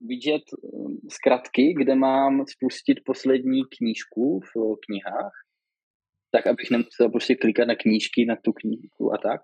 vidět 0.00 0.42
zkratky, 1.10 1.74
kde 1.78 1.94
mám 1.94 2.44
spustit 2.46 3.00
poslední 3.04 3.62
knížku 3.78 4.40
v 4.40 4.76
knihách, 4.86 5.32
tak 6.30 6.46
abych 6.46 6.70
nemusel 6.70 7.10
prostě 7.10 7.34
klikat 7.34 7.68
na 7.68 7.74
knížky, 7.74 8.24
na 8.24 8.36
tu 8.44 8.52
knížku 8.52 9.14
a 9.14 9.18
tak. 9.18 9.40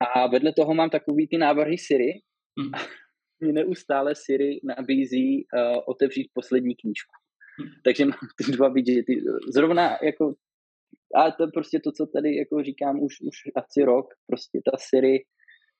A 0.00 0.26
vedle 0.26 0.52
toho 0.52 0.74
mám 0.74 0.90
takový 0.90 1.28
ty 1.28 1.38
návrhy 1.38 1.78
Siri. 1.78 2.12
Hmm. 2.60 2.70
Mě 3.40 3.52
neustále 3.52 4.14
Siri 4.14 4.60
nabízí 4.64 5.44
uh, 5.44 5.78
otevřít 5.86 6.30
poslední 6.34 6.74
knížku. 6.76 7.12
Hmm. 7.60 7.70
Takže 7.84 8.04
mám 8.04 8.18
ty 8.38 8.52
dva 8.52 8.68
widgety. 8.68 9.22
Zrovna 9.54 9.98
jako, 10.02 10.34
a 11.14 11.30
to 11.30 11.42
je 11.42 11.48
prostě 11.54 11.80
to, 11.84 11.92
co 11.92 12.06
tady 12.06 12.36
jako 12.36 12.62
říkám 12.62 13.02
už, 13.02 13.14
už 13.20 13.36
asi 13.56 13.84
rok, 13.84 14.06
prostě 14.26 14.60
ta 14.64 14.76
Siri, 14.78 15.18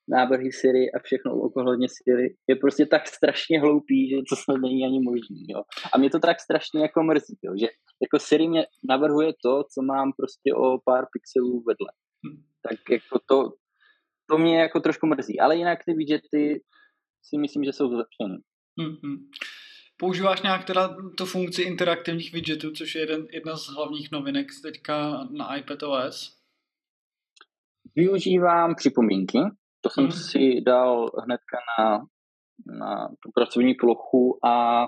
návrhy 0.09 0.53
Siri 0.53 0.93
a 0.93 0.99
všechno 1.03 1.41
okolo 1.41 1.77
Siri 1.87 2.35
je 2.49 2.57
prostě 2.57 2.87
tak 2.87 3.07
strašně 3.09 3.61
hloupý, 3.61 4.11
že 4.11 4.17
to 4.29 4.37
snad 4.37 4.57
není 4.61 4.85
ani 4.85 5.01
možný, 5.01 5.45
jo. 5.49 5.63
A 5.93 5.99
mě 5.99 6.11
to 6.11 6.19
tak 6.19 6.41
strašně 6.41 6.83
jako 6.83 7.03
mrzí, 7.03 7.39
jo, 7.43 7.53
že 7.61 7.67
jako 8.03 8.19
Siri 8.19 8.49
mě 8.49 8.67
navrhuje 8.89 9.33
to, 9.45 9.65
co 9.75 9.83
mám 9.83 10.13
prostě 10.17 10.55
o 10.55 10.79
pár 10.85 11.05
pixelů 11.13 11.63
vedle. 11.69 11.91
Hmm. 12.25 12.43
Tak 12.69 12.79
jako 12.91 13.19
to, 13.29 13.53
to 14.31 14.39
mě 14.39 14.61
jako 14.61 14.81
trošku 14.81 15.07
mrzí, 15.07 15.41
ale 15.41 15.57
jinak 15.57 15.85
ty 15.85 15.95
widgety 15.95 16.63
si 17.23 17.39
myslím, 17.39 17.65
že 17.65 17.73
jsou 17.73 17.89
zlepšené. 17.89 18.39
Mm-hmm. 18.81 19.19
Používáš 19.97 20.43
nějak 20.43 20.65
teda 20.65 20.97
tu 21.17 21.27
funkci 21.27 21.63
interaktivních 21.63 22.33
widgetů, 22.33 22.71
což 22.73 22.95
je 22.95 23.01
jeden, 23.01 23.27
jedna 23.31 23.57
z 23.57 23.67
hlavních 23.67 24.09
novinek 24.13 24.47
teďka 24.63 25.25
na 25.31 25.57
iPadOS? 25.57 26.39
Využívám 27.97 28.75
připomínky, 28.75 29.39
to 29.81 29.91
jsem 29.91 30.05
mm. 30.05 30.13
si 30.13 30.61
dal 30.67 31.11
hnedka 31.25 31.59
na, 31.79 31.99
na 32.79 33.09
tu 33.09 33.31
pracovní 33.35 33.75
plochu 33.75 34.47
a 34.47 34.85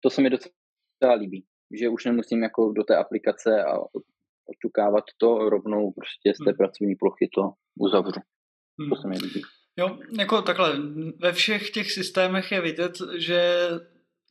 to 0.00 0.10
se 0.10 0.22
mi 0.22 0.30
docela 0.30 1.14
líbí, 1.18 1.44
že 1.80 1.88
už 1.88 2.04
nemusím 2.04 2.42
jako 2.42 2.72
do 2.72 2.84
té 2.84 2.96
aplikace 2.96 3.64
a 3.64 3.78
oťukávat 4.48 5.04
to 5.16 5.48
rovnou 5.48 5.92
prostě 5.92 6.32
z 6.34 6.44
té 6.44 6.50
mm. 6.50 6.56
pracovní 6.56 6.94
plochy 6.94 7.28
to 7.34 7.42
uzavřu. 7.80 8.20
To 8.88 8.96
se 8.96 9.08
mi 9.08 9.18
líbí. 9.18 9.42
Jo, 9.76 9.98
jako 10.18 10.42
takhle, 10.42 10.76
ve 11.18 11.32
všech 11.32 11.70
těch 11.70 11.92
systémech 11.92 12.52
je 12.52 12.60
vidět, 12.60 12.98
že 13.16 13.68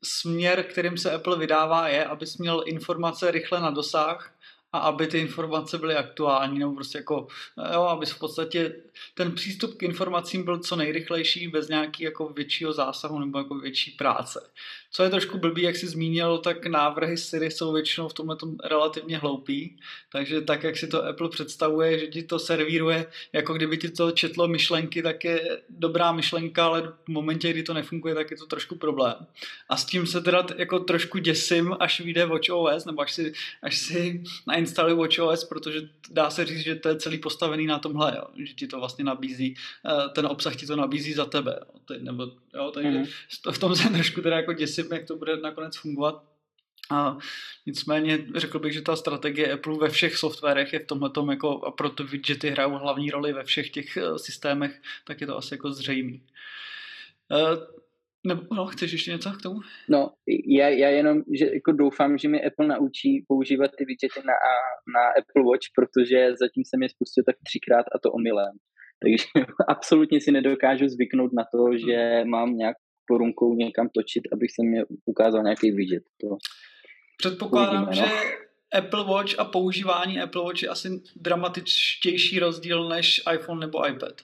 směr, 0.03 0.63
kterým 0.63 0.97
se 0.97 1.11
Apple 1.11 1.39
vydává, 1.39 1.87
je, 1.87 2.05
abys 2.05 2.37
měl 2.37 2.63
informace 2.65 3.31
rychle 3.31 3.59
na 3.59 3.69
dosah 3.69 4.35
a 4.73 4.79
aby 4.79 5.07
ty 5.07 5.19
informace 5.19 5.77
byly 5.77 5.95
aktuální, 5.95 6.59
nebo 6.59 6.75
prostě 6.75 6.97
jako, 6.97 7.27
jo, 7.73 7.81
aby 7.81 8.05
v 8.05 8.19
podstatě 8.19 8.75
ten 9.13 9.31
přístup 9.31 9.77
k 9.77 9.83
informacím 9.83 10.43
byl 10.43 10.59
co 10.59 10.75
nejrychlejší, 10.75 11.47
bez 11.47 11.67
nějaký 11.67 12.03
jako 12.03 12.29
většího 12.29 12.73
zásahu 12.73 13.19
nebo 13.19 13.37
jako 13.37 13.55
větší 13.55 13.91
práce. 13.91 14.49
Co 14.93 15.03
je 15.03 15.09
trošku 15.09 15.37
blbý, 15.37 15.61
jak 15.61 15.75
jsi 15.75 15.87
zmínil, 15.87 16.37
tak 16.37 16.65
návrhy 16.65 17.17
Siri 17.17 17.51
jsou 17.51 17.73
většinou 17.73 18.07
v 18.07 18.13
tomhle 18.13 18.37
relativně 18.63 19.17
hloupý, 19.17 19.77
takže 20.11 20.41
tak, 20.41 20.63
jak 20.63 20.77
si 20.77 20.87
to 20.87 21.05
Apple 21.05 21.29
představuje, 21.29 21.99
že 21.99 22.07
ti 22.07 22.23
to 22.23 22.39
servíruje, 22.39 23.05
jako 23.33 23.53
kdyby 23.53 23.77
ti 23.77 23.89
to 23.89 24.11
četlo 24.11 24.47
myšlenky, 24.47 25.01
tak 25.01 25.23
je 25.23 25.61
dobrá 25.69 26.11
myšlenka, 26.11 26.65
ale 26.65 26.81
v 26.81 27.07
momentě, 27.07 27.49
kdy 27.49 27.63
to 27.63 27.73
nefunguje, 27.73 28.15
tak 28.15 28.31
je 28.31 28.37
to 28.37 28.45
trošku 28.45 28.75
problém. 28.75 29.15
A 29.69 29.77
s 29.77 29.85
tím 29.85 30.07
se 30.07 30.21
teda 30.21 30.45
jako 30.57 30.79
trošku 30.79 31.17
děsím, 31.17 31.75
až 31.79 31.99
vyjde 32.01 32.25
WatchOS, 32.25 32.85
nebo 32.85 33.01
až 33.01 33.11
si, 33.11 33.33
až 33.61 33.77
si 33.77 34.23
nainstaluji 34.47 34.95
WatchOS, 34.95 35.43
protože 35.43 35.81
dá 36.09 36.29
se 36.29 36.45
říct, 36.45 36.59
že 36.59 36.75
to 36.75 36.89
je 36.89 36.95
celý 36.95 37.17
postavený 37.17 37.65
na 37.65 37.79
tomhle, 37.79 38.13
jo, 38.15 38.23
že 38.45 38.53
ti 38.53 38.67
to 38.67 38.79
vlastně 38.79 39.05
nabízí, 39.05 39.55
eh, 39.85 40.09
ten 40.09 40.25
obsah 40.25 40.55
ti 40.55 40.65
to 40.65 40.75
nabízí 40.75 41.13
za 41.13 41.25
tebe. 41.25 41.59
Jo, 41.61 41.99
nebo, 42.01 42.23
jo, 42.55 42.71
takže 42.73 42.89
mm-hmm. 42.89 43.51
v 43.51 43.57
tom 43.57 43.75
se 43.75 43.89
trošku 43.89 44.21
teda 44.21 44.35
jako 44.35 44.53
děsím 44.53 44.80
si, 44.83 44.93
jak 44.93 45.07
to 45.07 45.15
bude 45.15 45.37
nakonec 45.37 45.77
fungovat. 45.77 46.23
A 46.91 47.17
nicméně 47.65 48.25
řekl 48.35 48.59
bych, 48.59 48.73
že 48.73 48.81
ta 48.81 48.95
strategie 48.95 49.53
Apple 49.53 49.77
ve 49.77 49.89
všech 49.89 50.17
softwarech 50.17 50.73
je 50.73 50.79
v 50.79 50.85
tomhle 50.85 51.11
jako, 51.29 51.65
a 51.65 51.71
proto 51.71 52.03
widgety 52.03 52.49
hrajou 52.49 52.71
hlavní 52.71 53.11
roli 53.11 53.33
ve 53.33 53.43
všech 53.43 53.69
těch 53.69 53.97
eh, 53.97 54.19
systémech, 54.19 54.81
tak 55.07 55.21
je 55.21 55.27
to 55.27 55.37
asi 55.37 55.53
jako 55.53 55.71
zřejmý. 55.71 56.25
Uh, 57.31 57.81
nebo 58.27 58.41
no, 58.51 58.65
chceš 58.65 58.91
ještě 58.91 59.11
něco 59.11 59.31
k 59.31 59.41
tomu? 59.41 59.59
No, 59.89 60.11
já, 60.47 60.69
já 60.69 60.89
jenom 60.89 61.23
že 61.39 61.45
jako 61.53 61.71
doufám, 61.71 62.17
že 62.17 62.27
mi 62.27 62.45
Apple 62.45 62.67
naučí 62.67 63.25
používat 63.27 63.71
ty 63.77 63.85
widgety 63.85 64.19
na, 64.25 64.33
na 64.95 65.03
Apple 65.19 65.43
Watch, 65.43 65.67
protože 65.75 66.29
zatím 66.39 66.63
jsem 66.65 66.83
je 66.83 66.89
spustil 66.89 67.23
tak 67.23 67.35
třikrát 67.43 67.85
a 67.95 67.99
to 68.03 68.11
omylem. 68.11 68.53
Takže 69.01 69.25
absolutně 69.67 70.21
si 70.21 70.31
nedokážu 70.31 70.87
zvyknout 70.87 71.33
na 71.33 71.43
to, 71.53 71.77
že 71.77 72.23
mám 72.25 72.57
nějak 72.57 72.77
korunkou 73.11 73.55
někam 73.55 73.89
točit, 73.89 74.23
abych 74.33 74.51
se 74.51 74.63
mě 74.63 74.85
ukázal 75.05 75.43
nějaký 75.43 75.71
vidět. 75.71 76.03
To 76.21 76.27
Předpokládám, 77.17 77.83
uvidíme, 77.83 78.07
no. 78.07 78.09
že 78.09 78.15
Apple 78.77 79.03
Watch 79.03 79.39
a 79.39 79.45
používání 79.45 80.21
Apple 80.21 80.43
Watch 80.43 80.63
je 80.63 80.69
asi 80.69 81.01
dramatičtější 81.15 82.39
rozdíl 82.39 82.89
než 82.89 83.21
iPhone 83.33 83.59
nebo 83.59 83.87
iPad. 83.87 84.21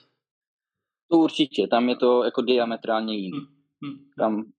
To 1.10 1.18
určitě, 1.18 1.66
tam 1.70 1.88
je 1.88 1.96
to 1.96 2.24
jako 2.24 2.42
diametrálně 2.42 3.16
jiný. 3.16 3.38
Hmm. 3.38 3.46
Hmm. 3.82 4.10
Tam 4.18 4.52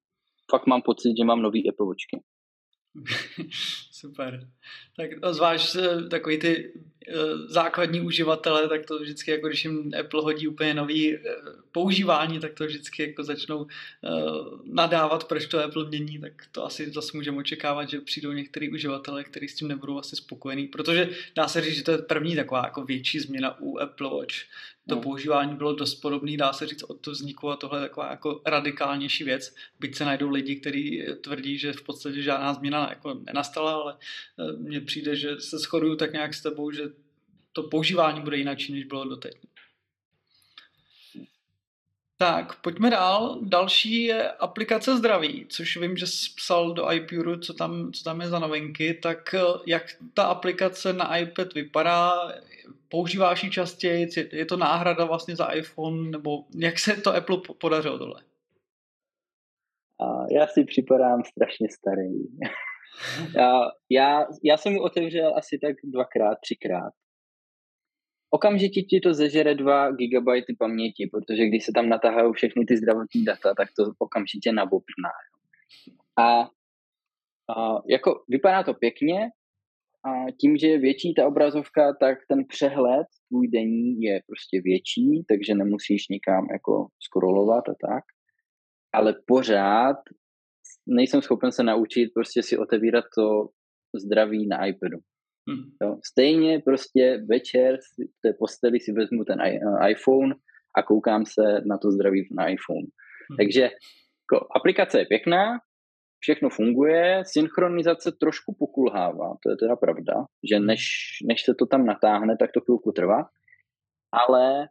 fakt 0.51 0.67
mám 0.67 0.81
pocit, 0.81 1.17
že 1.17 1.25
mám 1.25 1.41
nový 1.41 1.69
Apple 1.69 1.85
Watchky. 1.85 2.21
Super. 3.91 4.47
Tak 4.99 5.31
zvlášť 5.31 5.75
eh, 5.75 6.03
takový 6.11 6.37
ty 6.37 6.51
eh, 7.07 7.13
základní 7.47 8.01
uživatele, 8.01 8.69
tak 8.69 8.85
to 8.85 8.99
vždycky, 8.99 9.31
jako 9.31 9.47
když 9.47 9.63
jim 9.65 9.91
Apple 9.99 10.21
hodí 10.21 10.47
úplně 10.47 10.73
nový 10.73 11.15
eh, 11.15 11.19
používání, 11.71 12.39
tak 12.39 12.53
to 12.53 12.65
vždycky 12.65 13.03
jako 13.03 13.23
začnou 13.23 13.67
nadávat, 14.63 15.23
proč 15.23 15.45
to 15.45 15.63
Apple 15.63 15.87
mění, 15.87 16.19
tak 16.19 16.33
to 16.51 16.65
asi 16.65 16.91
zase 16.91 17.17
můžeme 17.17 17.37
očekávat, 17.37 17.89
že 17.89 18.01
přijdou 18.01 18.31
některý 18.31 18.69
uživatelé, 18.69 19.23
kteří 19.23 19.47
s 19.47 19.55
tím 19.55 19.67
nebudou 19.67 19.99
asi 19.99 20.15
spokojení, 20.15 20.67
protože 20.67 21.09
dá 21.35 21.47
se 21.47 21.61
říct, 21.61 21.75
že 21.75 21.83
to 21.83 21.91
je 21.91 21.97
první 21.97 22.35
taková 22.35 22.61
jako 22.63 22.83
větší 22.83 23.19
změna 23.19 23.59
u 23.59 23.77
Apple 23.77 24.09
Watch, 24.09 24.35
to 24.89 24.95
no. 24.95 25.01
používání 25.01 25.55
bylo 25.55 25.75
dost 25.75 25.95
podobné, 25.95 26.37
dá 26.37 26.53
se 26.53 26.67
říct, 26.67 26.83
od 26.83 27.01
to 27.01 27.11
vzniku 27.11 27.49
a 27.49 27.55
tohle 27.55 27.79
je 27.79 27.81
taková 27.81 28.11
jako 28.11 28.41
radikálnější 28.45 29.23
věc. 29.23 29.55
Byť 29.79 29.95
se 29.95 30.05
najdou 30.05 30.29
lidi, 30.29 30.55
kteří 30.55 31.03
tvrdí, 31.21 31.57
že 31.57 31.73
v 31.73 31.81
podstatě 31.81 32.21
žádná 32.21 32.53
změna 32.53 32.89
jako 32.89 33.13
nenastala, 33.13 33.71
ale 33.71 33.97
eh, 34.39 34.57
mně 34.57 34.81
přijde, 34.81 35.15
že 35.15 35.35
se 35.39 35.57
shoduju 35.57 35.95
tak 35.95 36.13
nějak 36.13 36.33
s 36.33 36.41
tebou, 36.41 36.71
že 36.71 36.83
to 37.53 37.63
používání 37.63 38.21
bude 38.21 38.37
jinak, 38.37 38.57
než 38.69 38.83
bylo 38.83 39.09
doteď. 39.09 39.33
Tak, 42.21 42.61
pojďme 42.61 42.89
dál. 42.89 43.39
Další 43.41 44.03
je 44.03 44.31
aplikace 44.31 44.97
zdraví, 44.97 45.45
což 45.49 45.77
vím, 45.77 45.97
že 45.97 46.07
jsi 46.07 46.29
psal 46.35 46.73
do 46.73 46.91
iPuru, 46.91 47.39
co 47.39 47.53
tam, 47.53 47.91
co 47.91 48.03
tam 48.03 48.21
je 48.21 48.27
za 48.27 48.39
novinky. 48.39 48.93
Tak 48.93 49.33
eh, 49.33 49.39
jak 49.67 49.83
ta 50.13 50.23
aplikace 50.23 50.93
na 50.93 51.17
iPad 51.17 51.53
vypadá? 51.53 52.11
Používáš 52.89 53.43
ji 53.43 53.51
častěji? 53.51 54.07
Je 54.31 54.45
to 54.45 54.57
náhrada 54.57 55.05
vlastně 55.05 55.35
za 55.35 55.45
iPhone? 55.45 56.11
Nebo 56.11 56.43
jak 56.55 56.79
se 56.79 57.01
to 57.01 57.15
Apple 57.15 57.37
podařilo 57.61 57.97
tohle? 57.97 58.23
já 60.31 60.47
si 60.47 60.63
připadám 60.63 61.23
strašně 61.23 61.67
starý. 61.71 62.13
já, 63.35 63.61
já, 63.89 64.25
já 64.43 64.57
jsem 64.57 64.73
ji 64.73 64.79
otevřel 64.79 65.37
asi 65.37 65.59
tak 65.59 65.75
dvakrát, 65.83 66.37
třikrát 66.41 66.93
okamžitě 68.29 68.81
ti 68.81 68.99
to 68.99 69.13
zežere 69.13 69.55
2 69.55 69.91
GB 69.91 70.57
paměti, 70.59 71.09
protože 71.11 71.47
když 71.47 71.65
se 71.65 71.71
tam 71.75 71.89
natáhají 71.89 72.33
všechny 72.33 72.65
ty 72.65 72.77
zdravotní 72.77 73.23
data, 73.23 73.53
tak 73.57 73.69
to 73.77 73.91
okamžitě 73.99 74.51
nabobtná. 74.51 75.09
A, 76.19 76.41
a 77.55 77.81
jako 77.89 78.23
vypadá 78.27 78.63
to 78.63 78.73
pěkně, 78.73 79.29
a 80.05 80.31
tím, 80.41 80.57
že 80.57 80.67
je 80.67 80.79
větší 80.79 81.13
ta 81.13 81.27
obrazovka, 81.27 81.93
tak 81.99 82.17
ten 82.29 82.45
přehled 82.45 83.07
tvůj 83.27 83.47
denní 83.47 84.01
je 84.01 84.21
prostě 84.27 84.61
větší, 84.63 85.23
takže 85.27 85.55
nemusíš 85.55 86.07
nikam 86.07 86.47
jako 86.51 86.87
scrollovat 86.99 87.69
a 87.69 87.73
tak. 87.87 88.03
Ale 88.93 89.15
pořád 89.27 89.97
nejsem 90.87 91.21
schopen 91.21 91.51
se 91.51 91.63
naučit 91.63 92.09
prostě 92.13 92.43
si 92.43 92.57
otevírat 92.57 93.05
to 93.15 93.49
zdraví 94.05 94.47
na 94.47 94.65
iPadu. 94.65 94.97
Hmm. 95.49 95.63
Jo. 95.83 95.97
Stejně 96.11 96.59
prostě 96.59 97.23
večer 97.29 97.77
v 98.17 98.21
té 98.21 98.33
posteli 98.39 98.79
si 98.79 98.91
vezmu 98.91 99.23
ten 99.23 99.39
iPhone 99.89 100.35
a 100.77 100.83
koukám 100.83 101.25
se 101.25 101.61
na 101.65 101.77
to 101.77 101.91
zdraví 101.91 102.27
na 102.31 102.47
iPhone. 102.47 102.87
Hmm. 103.29 103.37
Takže 103.37 103.61
jako, 103.61 104.47
aplikace 104.55 104.99
je 104.99 105.05
pěkná, 105.05 105.59
všechno 106.19 106.49
funguje, 106.49 107.23
synchronizace 107.25 108.11
trošku 108.11 108.55
pokulhává, 108.59 109.29
to 109.43 109.49
je 109.49 109.57
teda 109.57 109.75
pravda, 109.75 110.13
že 110.49 110.55
hmm. 110.55 110.65
než, 110.65 110.81
než 111.27 111.43
se 111.43 111.53
to 111.59 111.65
tam 111.65 111.85
natáhne, 111.85 112.37
tak 112.39 112.51
to 112.51 112.61
chvilku 112.61 112.91
trvá, 112.91 113.29
ale 114.11 114.67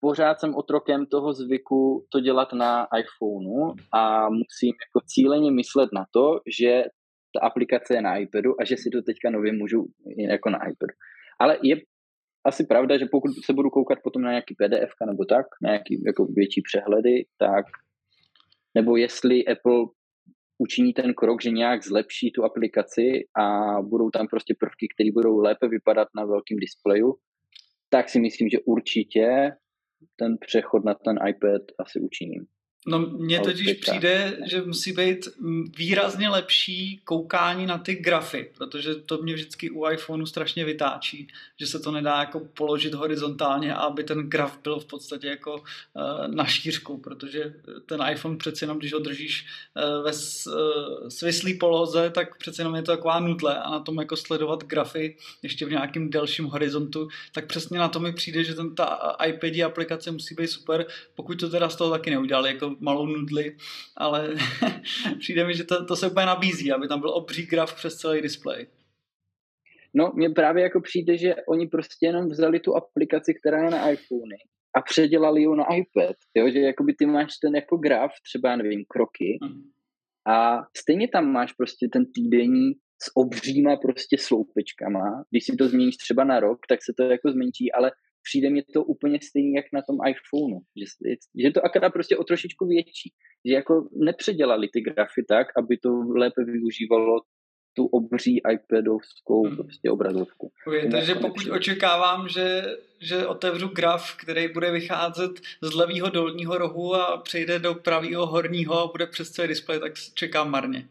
pořád 0.00 0.40
jsem 0.40 0.54
otrokem 0.54 1.06
toho 1.06 1.32
zvyku 1.32 2.06
to 2.08 2.20
dělat 2.20 2.52
na 2.52 2.86
iPhoneu 2.98 3.74
a 3.94 4.28
musím 4.28 4.72
jako 4.86 5.06
cíleně 5.06 5.50
myslet 5.50 5.90
na 5.92 6.06
to, 6.10 6.40
že 6.58 6.84
ta 7.32 7.40
aplikace 7.46 7.94
je 7.94 8.02
na 8.02 8.16
iPadu 8.16 8.60
a 8.60 8.64
že 8.64 8.76
si 8.76 8.90
to 8.90 9.02
teďka 9.02 9.30
nově 9.30 9.52
můžu 9.52 9.86
jako 10.16 10.50
na 10.50 10.58
iPadu. 10.58 10.94
Ale 11.38 11.58
je 11.62 11.76
asi 12.46 12.66
pravda, 12.66 12.98
že 12.98 13.06
pokud 13.10 13.30
se 13.44 13.52
budu 13.52 13.70
koukat 13.70 13.98
potom 14.04 14.22
na 14.22 14.30
nějaký 14.30 14.54
PDF 14.54 14.92
nebo 15.06 15.24
tak, 15.24 15.46
na 15.62 15.70
nějaký 15.70 16.02
jako 16.06 16.24
větší 16.24 16.62
přehledy, 16.62 17.24
tak 17.38 17.64
nebo 18.74 18.96
jestli 18.96 19.46
Apple 19.46 19.84
učiní 20.58 20.92
ten 20.92 21.14
krok, 21.14 21.42
že 21.42 21.50
nějak 21.50 21.84
zlepší 21.84 22.32
tu 22.32 22.44
aplikaci 22.44 23.26
a 23.38 23.76
budou 23.82 24.10
tam 24.10 24.26
prostě 24.26 24.54
prvky, 24.60 24.88
které 24.94 25.10
budou 25.12 25.38
lépe 25.38 25.68
vypadat 25.68 26.08
na 26.16 26.24
velkém 26.24 26.58
displeju, 26.58 27.14
tak 27.88 28.08
si 28.08 28.20
myslím, 28.20 28.48
že 28.48 28.58
určitě 28.64 29.52
ten 30.16 30.38
přechod 30.40 30.84
na 30.84 30.94
ten 30.94 31.18
iPad 31.28 31.62
asi 31.78 32.00
učiním. 32.00 32.46
No 32.86 32.98
mně 32.98 33.40
totiž 33.40 33.72
přijde, 33.72 34.38
že 34.46 34.62
musí 34.62 34.92
být 34.92 35.28
výrazně 35.76 36.28
lepší 36.28 37.00
koukání 37.04 37.66
na 37.66 37.78
ty 37.78 37.94
grafy, 37.94 38.50
protože 38.58 38.94
to 38.94 39.18
mě 39.18 39.34
vždycky 39.34 39.70
u 39.70 39.88
iPhoneu 39.88 40.26
strašně 40.26 40.64
vytáčí, 40.64 41.28
že 41.60 41.66
se 41.66 41.80
to 41.80 41.90
nedá 41.90 42.20
jako 42.20 42.40
položit 42.40 42.94
horizontálně, 42.94 43.74
aby 43.74 44.04
ten 44.04 44.30
graf 44.30 44.58
byl 44.62 44.80
v 44.80 44.84
podstatě 44.84 45.26
jako 45.26 45.54
uh, 45.54 46.34
na 46.34 46.44
šířku, 46.44 46.98
protože 46.98 47.54
ten 47.86 48.00
iPhone 48.12 48.36
přeci 48.36 48.64
jenom, 48.64 48.78
když 48.78 48.92
ho 48.92 48.98
držíš 48.98 49.46
uh, 49.76 50.04
ve 50.04 50.10
uh, 50.12 51.08
svislý 51.08 51.54
poloze, 51.54 52.10
tak 52.10 52.38
přeci 52.38 52.60
jenom 52.60 52.74
je 52.74 52.82
to 52.82 52.92
taková 52.92 53.20
nutle 53.20 53.58
a 53.58 53.70
na 53.70 53.80
tom 53.80 53.98
jako 53.98 54.16
sledovat 54.16 54.64
grafy 54.64 55.16
ještě 55.42 55.66
v 55.66 55.70
nějakém 55.70 56.10
delším 56.10 56.44
horizontu, 56.44 57.08
tak 57.32 57.46
přesně 57.46 57.78
na 57.78 57.88
to 57.88 58.00
mi 58.00 58.12
přijde, 58.12 58.44
že 58.44 58.54
ten, 58.54 58.74
ta 58.74 59.16
iPad 59.26 59.60
aplikace 59.66 60.10
musí 60.10 60.34
být 60.34 60.48
super, 60.48 60.86
pokud 61.14 61.40
to 61.40 61.50
teda 61.50 61.68
z 61.68 61.76
toho 61.76 61.90
taky 61.90 62.10
neudělali, 62.10 62.48
jako 62.48 62.69
malou 62.80 63.06
nudli, 63.06 63.56
ale 63.96 64.34
přijde 65.18 65.46
mi, 65.46 65.54
že 65.54 65.64
to, 65.64 65.84
to 65.84 65.96
se 65.96 66.10
úplně 66.10 66.26
nabízí, 66.26 66.72
aby 66.72 66.88
tam 66.88 67.00
byl 67.00 67.10
obří 67.10 67.46
graf 67.46 67.76
přes 67.76 67.96
celý 67.96 68.22
displej. 68.22 68.66
No, 69.94 70.12
mně 70.14 70.30
právě 70.30 70.62
jako 70.62 70.80
přijde, 70.80 71.18
že 71.18 71.34
oni 71.48 71.66
prostě 71.66 72.06
jenom 72.06 72.28
vzali 72.28 72.60
tu 72.60 72.76
aplikaci, 72.76 73.34
která 73.34 73.64
je 73.64 73.70
na 73.70 73.90
iPhone 73.90 74.36
a 74.76 74.82
předělali 74.82 75.40
ji 75.40 75.56
na 75.56 75.64
iPad, 75.64 76.16
jo? 76.34 76.50
že 76.50 76.58
jakoby 76.58 76.94
ty 76.94 77.06
máš 77.06 77.36
ten 77.42 77.54
jako 77.54 77.76
graf, 77.76 78.12
třeba, 78.22 78.56
nevím, 78.56 78.84
kroky 78.88 79.38
hmm. 79.42 79.62
a 80.26 80.58
stejně 80.76 81.08
tam 81.08 81.32
máš 81.32 81.52
prostě 81.52 81.88
ten 81.92 82.04
týdenní 82.14 82.72
s 83.02 83.16
obříma 83.16 83.76
prostě 83.76 84.18
sloupečkama. 84.18 85.24
Když 85.30 85.44
si 85.44 85.56
to 85.56 85.68
změníš 85.68 85.96
třeba 85.96 86.24
na 86.24 86.40
rok, 86.40 86.58
tak 86.68 86.82
se 86.82 86.92
to 86.96 87.02
jako 87.02 87.30
zmenší, 87.32 87.72
ale 87.72 87.92
přijde 88.22 88.50
mi 88.50 88.62
to 88.62 88.84
úplně 88.84 89.18
stejný, 89.22 89.52
jak 89.52 89.66
na 89.72 89.82
tom 89.82 89.96
iPhoneu. 90.08 90.60
Že, 90.76 90.84
že 91.42 91.50
to 91.50 91.64
akorát 91.64 91.90
prostě 91.90 92.16
o 92.16 92.24
trošičku 92.24 92.66
větší. 92.66 93.12
Že 93.44 93.54
jako 93.54 93.88
nepředělali 93.92 94.68
ty 94.72 94.80
grafy 94.80 95.24
tak, 95.28 95.46
aby 95.56 95.76
to 95.76 95.90
lépe 96.16 96.44
využívalo 96.44 97.20
tu 97.76 97.86
obří 97.86 98.40
iPadovskou 98.52 99.46
hmm. 99.46 99.56
prostě 99.56 99.90
obrazovku. 99.90 100.52
takže 100.90 101.14
pokud 101.14 101.50
očekávám, 101.50 102.28
že, 102.28 102.62
že 103.00 103.26
otevřu 103.26 103.68
graf, 103.68 104.16
který 104.16 104.48
bude 104.48 104.70
vycházet 104.70 105.30
z 105.62 105.74
levého 105.74 106.10
dolního 106.10 106.58
rohu 106.58 106.94
a 106.94 107.16
přejde 107.16 107.58
do 107.58 107.74
pravého 107.74 108.26
horního 108.26 108.78
a 108.78 108.86
bude 108.86 109.06
přes 109.06 109.30
celý 109.30 109.48
displej, 109.48 109.80
tak 109.80 109.92
čekám 110.14 110.50
marně. 110.50 110.88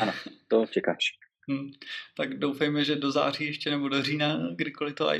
Ano, 0.00 0.12
to 0.48 0.66
čekáš. 0.66 1.23
Hmm. 1.48 1.70
Tak 2.16 2.38
doufejme, 2.38 2.84
že 2.84 2.96
do 2.96 3.10
září 3.10 3.44
ještě 3.44 3.70
nebo 3.70 3.88
do 3.88 4.02
října, 4.02 4.38
kdykoliv 4.56 4.94
to 4.94 5.10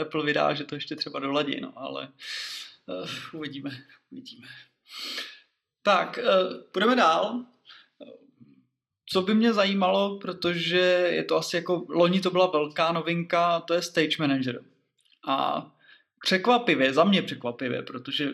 Apple 0.00 0.24
vydá, 0.24 0.54
že 0.54 0.64
to 0.64 0.74
ještě 0.74 0.96
třeba 0.96 1.20
doladí, 1.20 1.60
no, 1.60 1.72
ale 1.76 2.08
uh, 2.86 3.08
uvidíme, 3.32 3.70
uvidíme. 4.10 4.46
Tak, 5.82 6.18
uh, 6.22 6.62
půjdeme 6.72 6.96
dál. 6.96 7.44
Co 9.10 9.22
by 9.22 9.34
mě 9.34 9.52
zajímalo, 9.52 10.18
protože 10.18 10.78
je 11.10 11.24
to 11.24 11.36
asi 11.36 11.56
jako, 11.56 11.86
loni 11.88 12.20
to 12.20 12.30
byla 12.30 12.46
velká 12.46 12.92
novinka, 12.92 13.60
to 13.60 13.74
je 13.74 13.82
Stage 13.82 14.16
Manager. 14.18 14.64
A 15.28 15.66
překvapivě, 16.24 16.92
za 16.92 17.04
mě 17.04 17.22
překvapivě, 17.22 17.82
protože 17.82 18.32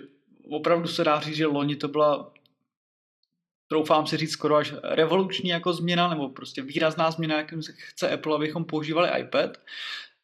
opravdu 0.50 0.88
se 0.88 1.04
dá 1.04 1.20
říct, 1.20 1.36
že 1.36 1.46
loni 1.46 1.76
to 1.76 1.88
byla 1.88 2.32
troufám 3.74 4.06
si 4.06 4.16
říct 4.16 4.30
skoro 4.30 4.56
až 4.56 4.74
revoluční 4.82 5.50
jako 5.50 5.72
změna, 5.72 6.08
nebo 6.08 6.28
prostě 6.28 6.62
výrazná 6.62 7.10
změna, 7.10 7.36
jakým 7.36 7.60
chce 7.76 8.10
Apple, 8.10 8.34
abychom 8.34 8.64
používali 8.64 9.20
iPad, 9.20 9.50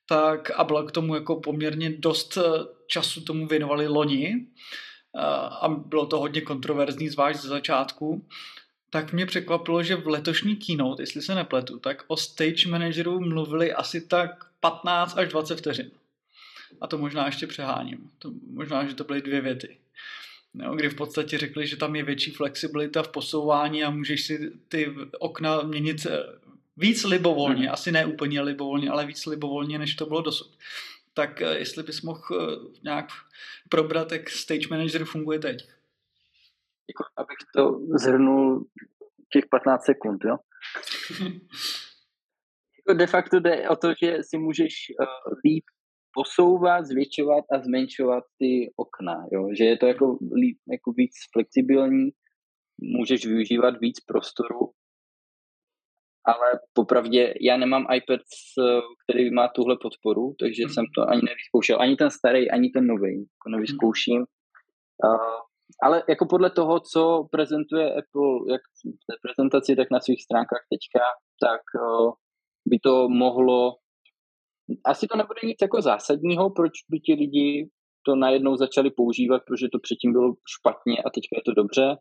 tak 0.07 0.51
a 0.51 0.65
bylo 0.65 0.83
k 0.83 0.93
tomu 0.93 1.15
jako 1.15 1.41
poměrně 1.41 1.91
dost 1.99 2.37
eh, 2.37 2.43
času 2.87 3.21
tomu 3.21 3.47
věnovali 3.47 3.89
loni 3.89 4.47
eh, 5.17 5.21
a 5.61 5.69
bylo 5.69 6.07
to 6.07 6.19
hodně 6.19 6.41
kontroverzní, 6.41 7.09
zvlášť 7.09 7.41
ze 7.41 7.49
začátku, 7.49 8.27
tak 8.91 9.13
mě 9.13 9.27
překvapilo, 9.27 9.83
že 9.83 9.97
v 9.97 10.09
letošní 10.09 10.57
keynote, 10.57 11.03
jestli 11.03 11.23
se 11.23 11.35
nepletu, 11.35 11.79
tak 11.79 12.05
o 12.07 12.17
stage 12.17 12.69
manageru 12.69 13.21
mluvili 13.21 13.73
asi 13.73 14.01
tak 14.01 14.31
15 14.61 15.19
až 15.19 15.29
20 15.29 15.59
vteřin. 15.59 15.91
A 16.81 16.87
to 16.87 16.99
možná 16.99 17.27
ještě 17.27 17.47
přeháním. 17.47 18.11
To 18.19 18.31
možná, 18.51 18.87
že 18.87 18.95
to 18.95 19.05
byly 19.05 19.23
dvě 19.23 19.41
věty 19.41 19.80
no, 20.55 20.77
kdy 20.77 20.89
v 20.89 20.95
podstatě 20.95 21.39
řekli, 21.39 21.67
že 21.67 21.77
tam 21.77 21.97
je 21.97 22.03
větší 22.03 22.31
flexibilita 22.31 23.03
v 23.03 23.09
posouvání 23.09 23.85
a 23.85 23.91
můžeš 23.91 24.27
si 24.27 24.53
ty 24.69 24.95
okna 25.19 25.63
měnit 25.63 26.07
eh, 26.07 26.23
víc 26.77 27.05
libovolně, 27.05 27.63
hmm. 27.63 27.73
asi 27.73 27.93
ne 27.93 28.07
úplně 28.07 28.41
libovolně, 28.41 28.91
ale 28.91 29.07
víc 29.07 29.27
libovolně, 29.27 29.79
než 29.79 29.95
to 29.95 30.07
bylo 30.07 30.23
dosud. 30.23 30.59
Tak 31.15 31.43
eh, 31.43 31.59
jestli 31.59 31.83
bys 31.83 32.03
mohl 32.03 32.21
eh, 32.33 32.37
nějak 32.83 33.09
probrat, 33.69 34.13
jak 34.13 34.31
stage 34.31 34.69
manager 34.71 35.05
funguje 35.05 35.39
teď. 35.39 35.69
Jako, 36.89 37.05
abych 37.17 37.39
to 37.55 37.81
zhrnul 37.99 38.67
těch 39.33 39.45
15 39.51 39.85
sekund, 39.85 40.25
jo? 40.25 40.37
jako 42.79 42.99
de 42.99 43.07
facto 43.07 43.41
jde 43.41 43.69
o 43.69 43.77
to, 43.77 43.89
že 44.03 44.17
si 44.23 44.39
můžeš 44.39 44.75
líp 45.45 45.65
posouvat, 46.15 46.87
zvětšovat 46.87 47.45
a 47.53 47.59
zmenšovat 47.63 48.25
ty 48.39 48.73
okna, 48.77 49.27
jo? 49.33 49.49
že 49.59 49.65
je 49.65 49.77
to 49.77 49.87
jako, 49.87 50.19
líp, 50.35 50.59
jako 50.73 50.93
víc 50.93 51.13
flexibilní, 51.33 52.11
můžeš 52.81 53.27
využívat 53.27 53.81
víc 53.81 54.01
prostoru, 54.01 54.73
ale 56.27 56.61
popravdě 56.73 57.35
já 57.41 57.57
nemám 57.57 57.87
iPad, 57.95 58.21
který 59.03 59.31
má 59.31 59.49
tuhle 59.49 59.77
podporu, 59.83 60.35
takže 60.41 60.63
mm. 60.65 60.71
jsem 60.71 60.85
to 60.97 61.09
ani 61.09 61.23
nevyzkoušel, 61.23 61.81
ani 61.81 61.97
ten 61.97 62.11
starý, 62.11 62.51
ani 62.51 62.71
ten 62.71 62.87
nový, 62.87 63.15
jako 63.15 63.49
nevyzkouším. 63.49 64.21
Uh, 65.05 65.41
ale 65.83 66.03
jako 66.09 66.27
podle 66.27 66.51
toho, 66.51 66.81
co 66.81 67.29
prezentuje 67.31 67.87
Apple, 67.91 68.53
jak 68.53 68.61
v 69.01 69.05
té 69.07 69.15
prezentaci, 69.23 69.77
tak 69.77 69.89
na 69.91 70.01
svých 70.01 70.23
stránkách 70.23 70.65
teďka, 70.73 71.05
tak 71.45 71.63
uh, 71.75 72.13
by 72.67 72.79
to 72.79 73.09
mohlo 73.09 73.77
asi 74.85 75.07
to 75.07 75.17
nebude 75.17 75.41
nic 75.45 75.59
jako 75.63 75.83
zásadního, 75.83 76.51
proč 76.51 76.73
by 76.91 77.01
ti 77.01 77.15
lidi 77.15 77.69
to 78.07 78.17
najednou 78.17 78.57
začali 78.57 78.91
používat, 78.91 79.43
protože 79.47 79.69
to 79.73 79.79
předtím 79.79 80.13
bylo 80.13 80.35
špatně 80.59 80.97
a 80.99 81.11
teďka 81.11 81.35
je 81.37 81.43
to 81.45 81.55
dobře. 81.55 81.97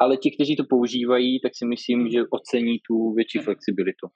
Ale 0.00 0.16
ti, 0.16 0.30
kteří 0.30 0.56
to 0.56 0.64
používají, 0.68 1.40
tak 1.40 1.52
si 1.54 1.66
myslím, 1.66 2.08
že 2.10 2.22
ocení 2.30 2.78
tu 2.88 3.12
větší 3.14 3.38
flexibilitu. 3.38 4.06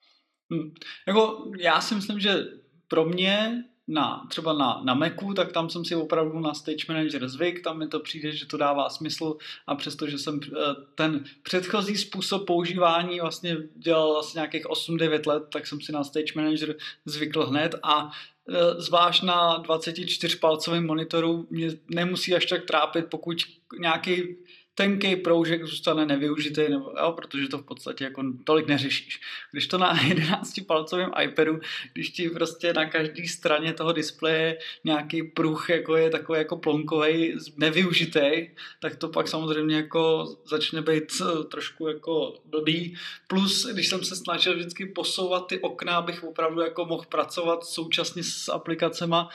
Hmm. 0.52 0.70
Jako 1.08 1.50
já 1.58 1.80
si 1.80 1.94
myslím, 1.94 2.20
že 2.20 2.44
pro 2.88 3.04
mě 3.04 3.64
na, 3.88 4.26
třeba 4.28 4.52
na, 4.52 4.80
na 4.84 4.94
Macu, 4.94 5.34
tak 5.34 5.52
tam 5.52 5.70
jsem 5.70 5.84
si 5.84 5.94
opravdu 5.94 6.40
na 6.40 6.54
Stage 6.54 6.84
Manager 6.88 7.28
zvyk, 7.28 7.62
tam 7.64 7.78
mi 7.78 7.88
to 7.88 8.00
přijde, 8.00 8.32
že 8.32 8.46
to 8.46 8.56
dává 8.56 8.90
smysl 8.90 9.36
a 9.66 9.74
přestože 9.74 10.18
jsem 10.18 10.40
eh, 10.46 10.50
ten 10.94 11.24
předchozí 11.42 11.96
způsob 11.96 12.46
používání 12.46 13.20
vlastně 13.20 13.56
dělal 13.76 14.12
vlastně 14.12 14.38
nějakých 14.38 14.64
8-9 14.64 15.26
let, 15.26 15.42
tak 15.52 15.66
jsem 15.66 15.80
si 15.80 15.92
na 15.92 16.04
Stage 16.04 16.32
Manager 16.36 16.76
zvykl 17.04 17.46
hned 17.46 17.74
a 17.82 18.10
eh, 18.48 18.80
zvlášť 18.80 19.22
na 19.22 19.62
24-palcovém 19.62 20.86
monitoru 20.86 21.46
mě 21.50 21.68
nemusí 21.88 22.34
až 22.34 22.46
tak 22.46 22.64
trápit, 22.64 23.06
pokud 23.10 23.36
nějaký 23.78 24.36
tenký 24.74 25.16
proužek 25.16 25.64
zůstane 25.64 26.06
nevyužitý, 26.06 26.60
nebo, 26.68 26.92
jo, 26.98 27.12
protože 27.12 27.48
to 27.48 27.58
v 27.58 27.64
podstatě 27.64 28.04
jako 28.04 28.22
tolik 28.44 28.66
neřešíš. 28.66 29.20
Když 29.52 29.66
to 29.66 29.78
na 29.78 29.96
11-palcovém 29.96 31.10
iPadu, 31.22 31.60
když 31.92 32.10
ti 32.10 32.30
prostě 32.30 32.72
na 32.72 32.90
každé 32.90 33.28
straně 33.28 33.72
toho 33.72 33.92
displeje 33.92 34.58
nějaký 34.84 35.22
pruh 35.22 35.70
jako 35.70 35.96
je 35.96 36.10
takový 36.10 36.38
jako 36.38 36.56
plonkový, 36.56 37.36
nevyužitý, 37.56 38.50
tak 38.80 38.96
to 38.96 39.08
pak 39.08 39.28
samozřejmě 39.28 39.76
jako 39.76 40.26
začne 40.44 40.82
být 40.82 41.12
eh, 41.20 41.44
trošku 41.44 41.88
jako 41.88 42.34
blbý. 42.44 42.96
Plus, 43.26 43.66
když 43.72 43.88
jsem 43.88 44.04
se 44.04 44.16
snažil 44.16 44.56
vždycky 44.56 44.86
posouvat 44.86 45.46
ty 45.46 45.60
okna, 45.60 45.96
abych 45.96 46.24
opravdu 46.24 46.60
jako 46.60 46.84
mohl 46.84 47.04
pracovat 47.08 47.64
současně 47.64 48.22
s 48.24 48.48
aplikacema, 48.48 49.28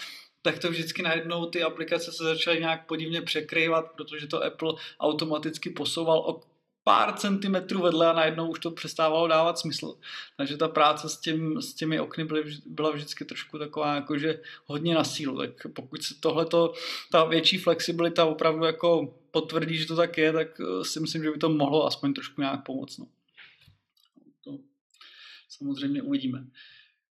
tak 0.48 0.60
to 0.60 0.70
vždycky 0.70 1.02
najednou 1.02 1.46
ty 1.46 1.64
aplikace 1.64 2.12
se 2.12 2.24
začaly 2.24 2.60
nějak 2.60 2.86
podivně 2.86 3.22
překrývat, 3.22 3.92
protože 3.92 4.28
to 4.28 4.44
Apple 4.44 4.74
automaticky 5.00 5.70
posouval 5.70 6.20
o 6.20 6.42
pár 6.84 7.14
centimetrů 7.18 7.82
vedle 7.82 8.10
a 8.10 8.14
najednou 8.14 8.50
už 8.50 8.60
to 8.60 8.72
přestávalo 8.72 9.28
dávat 9.28 9.60
smysl. 9.60 9.98
Takže 10.38 10.58
ta 10.58 10.68
práce 10.68 11.10
s, 11.10 11.18
tím, 11.18 11.62
s 11.62 11.74
těmi 11.74 12.00
okny 12.00 12.26
byly, 12.26 12.44
byla 12.66 12.92
vždycky 12.92 13.26
trošku 13.26 13.60
taková 13.60 13.96
jakože 13.96 14.42
hodně 14.66 14.96
na 14.96 15.04
sílu. 15.04 15.38
Tak 15.38 15.68
pokud 15.74 16.04
se 16.04 16.16
tohleto, 16.20 16.74
ta 17.12 17.26
větší 17.26 17.58
flexibilita 17.58 18.26
opravdu 18.26 18.66
jako 18.66 19.14
potvrdí, 19.32 19.78
že 19.78 19.86
to 19.86 19.96
tak 19.96 20.18
je, 20.18 20.34
tak 20.34 20.48
eh, 20.62 20.86
si 20.86 21.00
myslím, 21.00 21.24
že 21.24 21.32
by 21.32 21.38
to 21.38 21.50
mohlo 21.50 21.86
aspoň 21.86 22.14
trošku 22.14 22.42
nějak 22.42 22.64
pomoct. 22.64 22.98
No. 22.98 23.08
To 24.44 24.60
samozřejmě 25.50 26.02
uvidíme. 26.02 26.46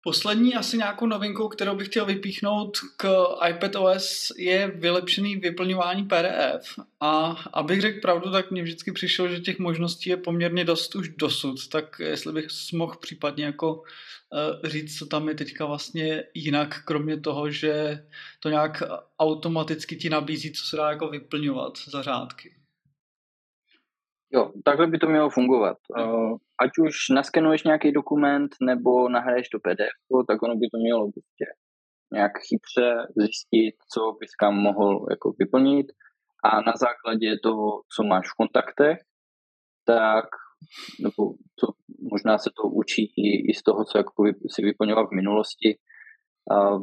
Poslední 0.03 0.55
asi 0.55 0.77
nějakou 0.77 1.07
novinkou, 1.07 1.49
kterou 1.49 1.77
bych 1.77 1.89
chtěl 1.89 2.07
vypíchnout 2.07 2.79
k 2.97 3.27
iPadOS 3.49 4.33
je 4.39 4.73
vylepšený 4.75 5.37
vyplňování 5.37 6.05
PDF. 6.05 6.79
A 7.01 7.27
abych 7.53 7.81
řekl 7.81 8.01
pravdu, 8.01 8.31
tak 8.31 8.51
mně 8.51 8.63
vždycky 8.63 8.93
přišlo, 8.93 9.29
že 9.29 9.41
těch 9.41 9.59
možností 9.59 10.11
je 10.11 10.17
poměrně 10.17 10.65
dost 10.65 10.95
už 10.95 11.09
dosud. 11.09 11.69
Tak 11.69 11.99
jestli 11.99 12.33
bych 12.33 12.47
mohl 12.73 12.97
případně 13.01 13.45
jako 13.45 13.75
uh, 13.75 14.69
říct, 14.71 14.99
co 14.99 15.07
tam 15.07 15.29
je 15.29 15.35
teďka 15.35 15.67
vlastně 15.67 16.25
jinak, 16.35 16.85
kromě 16.85 17.21
toho, 17.21 17.51
že 17.51 18.05
to 18.41 18.49
nějak 18.49 18.83
automaticky 19.19 19.97
ti 19.97 20.11
nabízí, 20.11 20.53
co 20.53 20.67
se 20.67 20.77
dá 20.77 20.91
jako 20.91 21.09
vyplňovat 21.09 21.79
za 21.87 22.03
řádky. 22.03 22.60
Jo, 24.33 24.53
takhle 24.65 24.87
by 24.87 24.99
to 24.99 25.09
mělo 25.09 25.31
fungovat. 25.31 25.77
Uh, 25.99 26.37
ať 26.63 26.71
už 26.81 26.95
naskenuješ 27.15 27.65
nějaký 27.65 27.93
dokument 27.93 28.51
nebo 28.63 29.09
nahraješ 29.09 29.49
to 29.49 29.59
PDF, 29.59 30.27
tak 30.29 30.43
ono 30.43 30.57
by 30.57 30.67
to 30.69 30.79
mělo 30.79 31.11
prostě 31.13 31.45
nějak 32.13 32.33
chytře 32.49 33.07
zjistit, 33.17 33.75
co 33.93 34.17
bys 34.21 34.35
kam 34.35 34.55
mohl 34.55 35.07
jako 35.11 35.33
vyplnit 35.39 35.87
a 36.45 36.61
na 36.61 36.73
základě 36.77 37.39
toho, 37.43 37.83
co 37.97 38.03
máš 38.03 38.27
v 38.29 38.37
kontaktech, 38.37 38.99
tak 39.85 40.25
nebo 41.03 41.33
to, 41.61 41.67
možná 42.13 42.39
se 42.39 42.51
to 42.57 42.69
učí 42.69 43.13
i, 43.17 43.51
i 43.51 43.55
z 43.55 43.63
toho, 43.63 43.85
co 43.85 43.99
jako 43.99 44.25
si 44.55 44.63
vyplňoval 44.63 45.09
v 45.09 45.17
minulosti, 45.17 45.79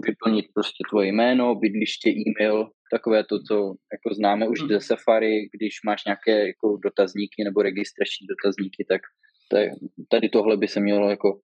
vyplnit 0.05 0.45
prostě 0.53 0.83
tvoje 0.89 1.07
jméno, 1.07 1.55
bydliště, 1.55 2.09
e-mail, 2.09 2.69
takové 2.91 3.23
to, 3.23 3.39
co 3.47 3.55
jako 3.93 4.15
známe 4.15 4.47
už 4.47 4.59
hmm. 4.59 4.69
ze 4.69 4.81
Safari, 4.81 5.49
když 5.53 5.73
máš 5.85 6.05
nějaké 6.05 6.47
jako 6.47 6.77
dotazníky 6.83 7.43
nebo 7.43 7.61
registrační 7.61 8.27
dotazníky, 8.27 8.85
tak 8.89 9.01
tady 10.09 10.29
tohle 10.29 10.57
by 10.57 10.67
se 10.67 10.79
mělo 10.79 11.09
jako 11.09 11.39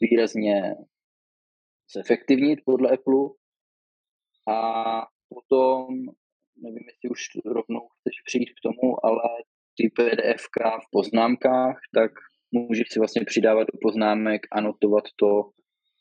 výrazně 0.00 0.74
zefektivnit 1.96 2.58
podle 2.64 2.90
Apple. 2.90 3.24
A 4.48 4.58
potom, 5.28 5.86
nevím, 6.62 6.84
jestli 6.86 7.08
už 7.10 7.20
rovnou 7.44 7.80
chceš 7.80 8.14
přijít 8.26 8.50
k 8.50 8.62
tomu, 8.62 9.06
ale 9.06 9.22
ty 9.76 9.90
PDF 9.96 10.42
v 10.86 10.90
poznámkách, 10.92 11.76
tak 11.94 12.12
můžeš 12.52 12.86
si 12.90 12.98
vlastně 12.98 13.24
přidávat 13.24 13.66
do 13.72 13.78
poznámek, 13.82 14.42
anotovat 14.52 15.04
to 15.16 15.50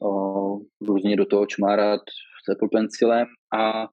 o, 0.07 0.59
různě 0.81 1.15
do 1.15 1.25
toho 1.25 1.45
čmárat 1.45 2.01
s 2.45 2.51
Apple 2.51 2.69
Pencilem 2.71 3.27
a 3.53 3.87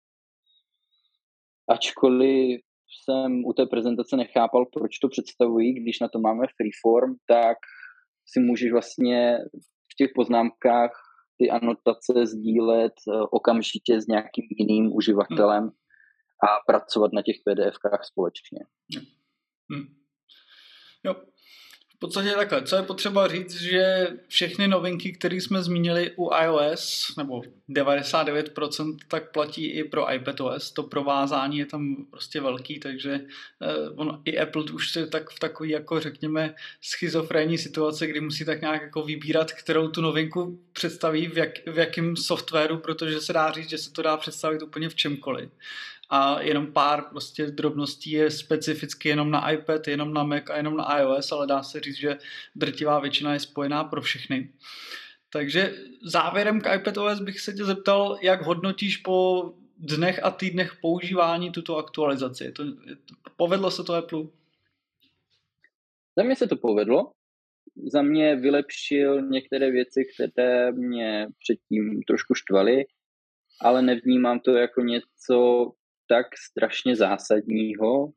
ačkoliv 1.73 2.61
jsem 3.03 3.45
u 3.45 3.53
té 3.53 3.67
prezentace 3.67 4.17
nechápal, 4.17 4.67
proč 4.73 4.99
to 4.99 5.09
představují, 5.09 5.75
když 5.75 6.01
na 6.01 6.09
to 6.09 6.19
máme 6.19 6.47
freeform, 6.57 7.15
tak 7.27 7.57
si 8.27 8.41
můžeš 8.41 8.73
vlastně 8.73 9.39
v 9.93 9.95
těch 9.99 10.11
poznámkách 10.15 10.93
ty 11.39 11.51
anotace 11.51 12.27
sdílet 12.27 12.93
eh, 13.09 13.13
okamžitě 13.31 14.01
s 14.01 14.07
nějakým 14.07 14.47
jiným 14.59 14.93
uživatelem 14.95 15.71
a 16.47 16.49
pracovat 16.67 17.13
na 17.13 17.23
těch 17.23 17.37
PDFkách 17.47 18.05
společně. 18.05 18.59
Hmm. 19.71 19.87
Jo, 21.05 21.15
podstatě 22.03 22.31
takhle. 22.31 22.63
Co 22.63 22.77
je 22.77 22.83
potřeba 22.83 23.29
říct, 23.29 23.61
že 23.61 24.09
všechny 24.29 24.69
novinky, 24.69 25.13
které 25.13 25.37
jsme 25.37 25.63
zmínili 25.63 26.11
u 26.17 26.31
iOS, 26.45 27.15
nebo 27.17 27.43
99% 27.71 28.97
tak 29.09 29.33
platí 29.33 29.67
i 29.67 29.85
pro 29.85 30.13
iPadOS. 30.15 30.73
To 30.73 30.83
provázání 30.83 31.59
je 31.59 31.67
tam 31.67 31.97
prostě 32.11 32.41
velký, 32.41 32.81
takže 32.81 33.13
eh, 33.63 33.91
on, 33.97 34.21
i 34.25 34.39
Apple 34.39 34.63
už 34.63 34.97
je 34.97 35.07
tak 35.07 35.31
v 35.31 35.39
takový, 35.39 35.71
jako 35.71 36.01
řekněme, 36.01 36.55
schizofrenní 36.81 37.59
situace, 37.59 38.07
kdy 38.07 38.21
musí 38.21 38.45
tak 38.45 38.61
nějak 38.61 38.83
jako 38.83 39.03
vybírat, 39.03 39.53
kterou 39.53 39.89
tu 39.89 40.01
novinku 40.01 40.59
představí, 40.73 41.29
v, 41.29 41.39
jak, 41.39 41.51
v 41.67 41.79
jakém 41.79 42.17
softwaru, 42.17 42.79
protože 42.79 43.21
se 43.21 43.33
dá 43.33 43.53
říct, 43.53 43.71
že 43.71 43.79
se 43.79 43.93
to 43.93 44.03
dá 44.03 44.17
představit 44.17 44.63
úplně 44.63 44.89
v 44.89 44.95
čemkoliv 44.95 45.51
a 46.15 46.41
jenom 46.41 46.73
pár 46.73 47.03
prostě 47.11 47.47
drobností 47.47 48.11
je 48.11 48.31
specificky 48.31 49.09
jenom 49.09 49.31
na 49.31 49.51
iPad, 49.51 49.89
jenom 49.89 50.15
na 50.15 50.25
Mac 50.25 50.51
a 50.51 50.57
jenom 50.57 50.77
na 50.77 50.99
iOS, 50.99 51.33
ale 51.33 51.47
dá 51.47 51.63
se 51.63 51.81
říct, 51.81 51.97
že 51.97 52.19
drtivá 52.55 53.01
většina 53.01 53.33
je 53.33 53.41
spojená 53.41 53.85
pro 53.85 54.03
všechny. 54.03 54.53
Takže 55.31 55.75
závěrem 56.03 56.61
k 56.61 56.75
iPadOS 56.75 57.21
bych 57.21 57.41
se 57.41 57.53
tě 57.53 57.65
zeptal, 57.65 58.19
jak 58.23 58.43
hodnotíš 58.43 58.97
po 58.97 59.53
dnech 59.79 60.25
a 60.25 60.31
týdnech 60.31 60.77
používání 60.81 61.53
tuto 61.53 61.77
aktualizaci. 61.77 62.45
Je 62.45 62.53
to, 62.53 62.63
je 62.65 62.97
to, 62.97 63.15
povedlo 63.37 63.71
se 63.71 63.85
to 63.85 63.95
Apple? 63.95 64.23
Za 66.17 66.23
mě 66.23 66.37
se 66.37 66.47
to 66.47 66.57
povedlo. 66.57 67.13
Za 67.93 68.03
mě 68.03 68.37
vylepšil 68.37 69.23
některé 69.23 69.71
věci, 69.71 70.05
které 70.15 70.73
mě 70.73 71.27
předtím 71.39 72.03
trošku 72.03 72.35
štvaly, 72.35 72.85
ale 73.61 73.83
nevnímám 73.83 74.41
to 74.41 74.51
jako 74.51 74.81
něco, 74.81 75.73
tak 76.13 76.27
strašně 76.51 76.97
zásadního, 76.97 78.13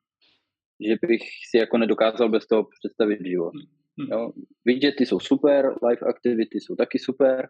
že 0.88 0.96
bych 1.08 1.22
si 1.50 1.58
jako 1.58 1.78
nedokázal 1.78 2.30
bez 2.30 2.48
toho 2.48 2.64
představit 2.80 3.20
život. 3.26 3.54
Hmm. 3.98 4.08
Jo, 4.12 4.32
widgety 4.66 5.06
jsou 5.06 5.20
super, 5.20 5.66
live 5.66 6.08
activity 6.10 6.60
jsou 6.62 6.76
taky 6.76 7.00
super, 7.00 7.50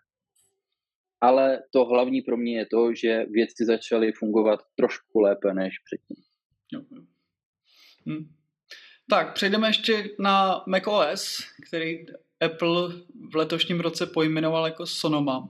ale 1.22 1.64
to 1.74 1.86
hlavní 1.86 2.22
pro 2.22 2.38
mě 2.38 2.58
je 2.58 2.66
to, 2.66 2.94
že 2.94 3.26
věci 3.30 3.66
začaly 3.66 4.12
fungovat 4.12 4.60
trošku 4.76 5.20
lépe 5.20 5.54
než 5.54 5.74
předtím. 5.80 6.24
Hmm. 8.06 8.28
Tak, 9.10 9.34
přejdeme 9.34 9.68
ještě 9.68 10.10
na 10.20 10.64
macOS, 10.68 11.40
který 11.68 12.06
Apple 12.42 12.90
v 13.32 13.36
letošním 13.36 13.80
roce 13.80 14.06
pojmenoval 14.06 14.66
jako 14.66 14.86
Sonoma. 14.86 15.50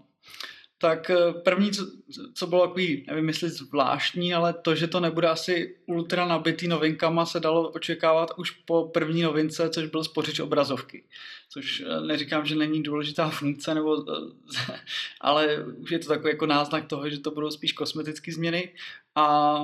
Tak 0.77 1.09
eh, 1.09 1.33
první, 1.33 1.71
co, 1.71 1.87
co 2.33 2.47
bylo 2.47 2.67
takový, 2.67 3.05
nevím 3.07 3.27
jestli 3.27 3.49
zvláštní, 3.49 4.33
ale 4.33 4.53
to, 4.53 4.75
že 4.75 4.87
to 4.87 4.99
nebude 4.99 5.27
asi 5.27 5.77
ultra 5.85 6.27
nabitý 6.27 6.67
novinkama, 6.67 7.25
se 7.25 7.39
dalo 7.39 7.69
očekávat 7.69 8.31
už 8.37 8.51
po 8.51 8.83
první 8.93 9.21
novince, 9.21 9.69
což 9.69 9.85
byl 9.85 10.03
spořič 10.03 10.39
obrazovky. 10.39 11.03
Což 11.49 11.83
eh, 11.85 12.01
neříkám, 12.01 12.45
že 12.45 12.55
není 12.55 12.83
důležitá 12.83 13.29
funkce, 13.29 13.73
nebo, 13.73 14.05
eh, 14.11 14.79
ale 15.21 15.65
už 15.65 15.91
je 15.91 15.99
to 15.99 16.07
takový 16.07 16.29
jako 16.29 16.45
náznak 16.45 16.87
toho, 16.87 17.09
že 17.09 17.19
to 17.19 17.31
budou 17.31 17.51
spíš 17.51 17.73
kosmetické 17.73 18.31
změny. 18.31 18.73
A 19.15 19.57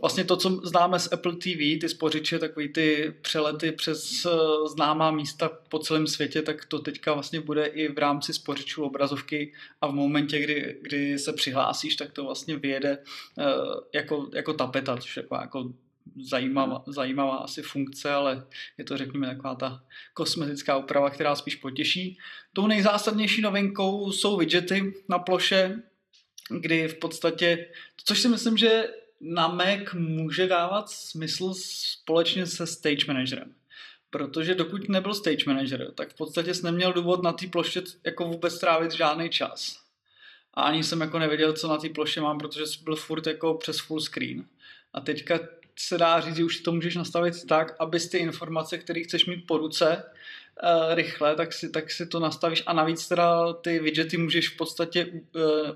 vlastně 0.00 0.24
to, 0.24 0.36
co 0.36 0.50
známe 0.50 0.98
z 0.98 1.12
Apple 1.12 1.32
TV, 1.32 1.80
ty 1.80 1.88
spořiče, 1.88 2.38
takový 2.38 2.68
ty 2.68 3.14
přelety 3.22 3.72
přes 3.72 4.26
eh, 4.26 4.30
známá 4.74 5.10
místa 5.10 5.48
po 5.68 5.78
celém 5.78 6.06
světě, 6.06 6.42
tak 6.42 6.64
to 6.64 6.78
teďka 6.78 7.12
vlastně 7.12 7.40
bude 7.40 7.66
i 7.66 7.88
v 7.92 7.98
rámci 7.98 8.32
spořičů 8.32 8.84
obrazovky 8.84 9.52
a 9.80 9.86
v 9.86 9.92
momentě, 9.92 10.40
kdy, 10.40 10.78
kdy 10.82 11.18
se 11.18 11.32
přihlásíš, 11.32 11.96
tak 11.96 12.12
to 12.12 12.24
vlastně 12.24 12.56
vyjede 12.56 12.98
eh, 13.38 13.44
jako, 13.94 14.30
jako 14.34 14.52
tapeta, 14.52 14.96
což 14.96 15.16
je 15.16 15.22
jako, 15.22 15.34
jako 15.34 15.72
zajímavá, 16.22 16.84
zajímavá 16.86 17.36
asi 17.36 17.62
funkce, 17.62 18.10
ale 18.10 18.46
je 18.78 18.84
to 18.84 18.96
řekněme 18.96 19.26
taková 19.26 19.54
ta 19.54 19.84
kosmetická 20.14 20.76
úprava, 20.76 21.10
která 21.10 21.34
spíš 21.34 21.56
potěší. 21.56 22.18
Tou 22.52 22.66
nejzásadnější 22.66 23.42
novinkou 23.42 24.12
jsou 24.12 24.36
widgety 24.36 24.94
na 25.08 25.18
ploše, 25.18 25.82
kdy 26.60 26.88
v 26.88 26.94
podstatě, 26.94 27.66
což 28.04 28.20
si 28.20 28.28
myslím, 28.28 28.56
že 28.56 28.84
na 29.24 29.48
Mac 29.48 29.92
může 29.94 30.46
dávat 30.46 30.90
smysl 30.90 31.54
společně 31.54 32.46
se 32.46 32.66
Stage 32.66 33.06
Managerem. 33.08 33.54
Protože 34.10 34.54
dokud 34.54 34.88
nebyl 34.88 35.14
Stage 35.14 35.44
Manager, 35.46 35.92
tak 35.94 36.12
v 36.12 36.16
podstatě 36.16 36.54
jsi 36.54 36.64
neměl 36.64 36.92
důvod 36.92 37.22
na 37.22 37.32
té 37.32 37.46
ploště 37.46 37.82
jako 38.04 38.24
vůbec 38.24 38.58
trávit 38.58 38.92
žádný 38.92 39.30
čas. 39.30 39.84
A 40.54 40.62
ani 40.62 40.84
jsem 40.84 41.00
jako 41.00 41.18
nevěděl, 41.18 41.52
co 41.52 41.68
na 41.68 41.76
té 41.76 41.88
ploště 41.88 42.20
mám, 42.20 42.38
protože 42.38 42.64
byl 42.84 42.96
furt 42.96 43.26
jako 43.26 43.54
přes 43.54 43.80
full 43.80 44.00
screen. 44.00 44.44
A 44.92 45.00
teďka 45.00 45.38
se 45.76 45.98
dá 45.98 46.20
říct, 46.20 46.36
že 46.36 46.44
už 46.44 46.60
to 46.60 46.72
můžeš 46.72 46.96
nastavit 46.96 47.46
tak, 47.46 47.76
abys 47.78 48.08
ty 48.08 48.18
informace, 48.18 48.78
které 48.78 49.00
chceš 49.02 49.26
mít 49.26 49.46
po 49.46 49.58
ruce, 49.58 50.04
uh, 50.62 50.94
rychle, 50.94 51.36
tak 51.36 51.52
si, 51.52 51.70
tak 51.70 51.90
si 51.90 52.06
to 52.06 52.20
nastavíš. 52.20 52.62
A 52.66 52.72
navíc 52.72 53.08
teda 53.08 53.52
ty 53.52 53.78
widgety 53.78 54.16
můžeš 54.16 54.48
v 54.48 54.56
podstatě 54.56 55.06
uh, 55.06 55.12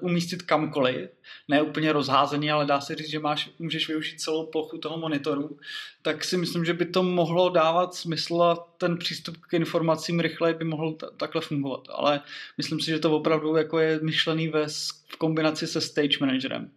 umístit 0.00 0.42
kamkoliv, 0.42 1.10
ne 1.48 1.62
úplně 1.62 1.92
rozházený, 1.92 2.50
ale 2.50 2.66
dá 2.66 2.80
se 2.80 2.94
říct, 2.94 3.10
že 3.10 3.18
máš, 3.18 3.50
můžeš 3.58 3.88
využít 3.88 4.20
celou 4.20 4.46
plochu 4.46 4.78
toho 4.78 4.98
monitoru, 4.98 5.58
tak 6.02 6.24
si 6.24 6.36
myslím, 6.36 6.64
že 6.64 6.72
by 6.72 6.86
to 6.86 7.02
mohlo 7.02 7.48
dávat 7.48 7.94
smysl 7.94 8.42
a 8.42 8.68
ten 8.78 8.96
přístup 8.96 9.36
k 9.36 9.54
informacím 9.54 10.20
rychle 10.20 10.54
by 10.54 10.64
mohl 10.64 10.92
t- 10.92 11.06
takhle 11.16 11.40
fungovat, 11.40 11.80
ale 11.94 12.20
myslím 12.58 12.80
si, 12.80 12.90
že 12.90 12.98
to 12.98 13.16
opravdu 13.16 13.56
jako 13.56 13.78
je 13.78 14.00
myšlený 14.02 14.48
ve, 14.48 14.66
v 15.08 15.16
kombinaci 15.18 15.66
se 15.66 15.80
Stage 15.80 16.18
Managerem. 16.20 16.70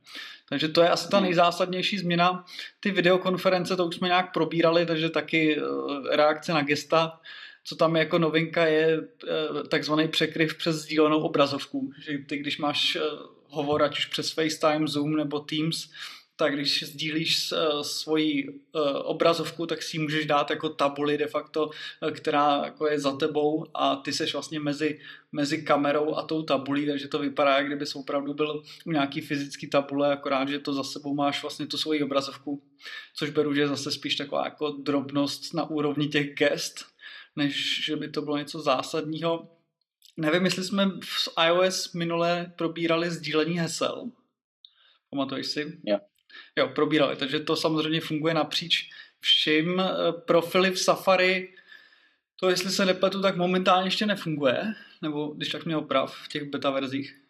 Takže 0.50 0.68
to 0.68 0.82
je 0.82 0.90
asi 0.90 1.10
ta 1.10 1.20
nejzásadnější 1.20 1.98
změna. 1.98 2.46
Ty 2.80 2.92
videokonference, 2.92 3.76
to 3.76 3.86
už 3.86 3.96
jsme 3.96 4.08
nějak 4.08 4.34
probírali, 4.34 4.86
takže 4.86 5.10
taky 5.10 5.62
reakce 6.10 6.54
na 6.54 6.62
gesta 6.62 7.20
co 7.64 7.76
tam 7.76 7.96
jako 7.96 8.20
novinka 8.20 8.66
je 8.66 9.00
eh, 9.00 9.68
takzvaný 9.68 10.08
překryv 10.08 10.58
přes 10.58 10.76
sdílenou 10.76 11.20
obrazovku. 11.20 11.92
Že 12.06 12.18
ty, 12.18 12.38
když 12.38 12.58
máš 12.58 12.96
eh, 12.96 13.02
hovor, 13.48 13.84
ať 13.84 13.98
už 13.98 14.06
přes 14.06 14.32
FaceTime, 14.32 14.88
Zoom 14.88 15.16
nebo 15.16 15.40
Teams, 15.40 15.90
tak 16.42 16.54
když 16.54 16.84
sdílíš 16.84 17.52
uh, 17.52 17.82
svoji 17.82 18.62
obrazovku, 19.04 19.66
tak 19.66 19.84
si 19.84 19.98
ji 19.98 20.04
můžeš 20.04 20.26
dát 20.26 20.50
jako 20.50 20.70
tabuli 20.70 21.18
de 21.18 21.28
facto, 21.28 21.70
která 22.12 22.62
jako 22.66 22.88
je 22.88 23.00
za 23.00 23.16
tebou 23.16 23.66
a 23.74 23.96
ty 23.96 24.14
seš 24.14 24.34
vlastně 24.34 24.60
mezi, 24.60 25.00
mezi 25.32 25.62
kamerou 25.62 26.16
a 26.16 26.24
tou 26.24 26.44
tabulí, 26.44 26.86
takže 26.86 27.08
to 27.08 27.20
vypadá, 27.20 27.58
jak 27.58 27.68
kdybys 27.68 27.96
opravdu 27.96 28.34
byl 28.34 28.64
u 28.86 28.92
nějaký 28.92 29.22
fyzický 29.22 29.68
tabule, 29.68 30.14
akorát, 30.14 30.50
že 30.50 30.60
to 30.60 30.74
za 30.74 30.84
sebou 30.84 31.14
máš 31.14 31.42
vlastně 31.42 31.68
tu 31.68 31.78
svoji 31.78 32.04
obrazovku, 32.04 32.64
což 33.16 33.30
beru, 33.30 33.54
že 33.54 33.62
je 33.62 33.68
zase 33.68 33.92
spíš 33.92 34.16
taková 34.16 34.46
jako 34.46 34.72
drobnost 34.72 35.54
na 35.54 35.70
úrovni 35.70 36.08
těch 36.08 36.34
gest, 36.34 36.86
než 37.36 37.86
že 37.86 37.96
by 37.96 38.10
to 38.10 38.22
bylo 38.22 38.38
něco 38.38 38.62
zásadního. 38.62 39.58
Nevím, 40.18 40.46
jestli 40.46 40.64
jsme 40.64 40.86
v 41.04 41.30
iOS 41.48 41.94
minule 41.94 42.54
probírali 42.58 43.12
sdílení 43.12 43.60
hesel. 43.60 44.12
Pamatuješ 45.10 45.48
si? 45.48 45.80
Jo. 45.84 46.00
Jo, 46.58 46.68
probírali, 46.76 47.16
takže 47.16 47.40
to 47.40 47.56
samozřejmě 47.56 48.02
funguje 48.02 48.34
napříč 48.34 48.90
všem. 49.20 49.80
Eh, 49.80 50.12
profily 50.12 50.72
v 50.72 50.80
Safari, 50.80 51.56
to 52.36 52.50
jestli 52.50 52.70
se 52.70 52.86
nepletu, 52.86 53.22
tak 53.22 53.38
momentálně 53.38 53.88
ještě 53.88 54.06
nefunguje, 54.06 54.64
nebo 55.02 55.28
když 55.28 55.50
tak 55.50 55.66
mě 55.66 55.78
oprav 55.78 56.16
v 56.16 56.28
těch 56.28 56.50
beta 56.50 56.70
verzích. 56.70 57.22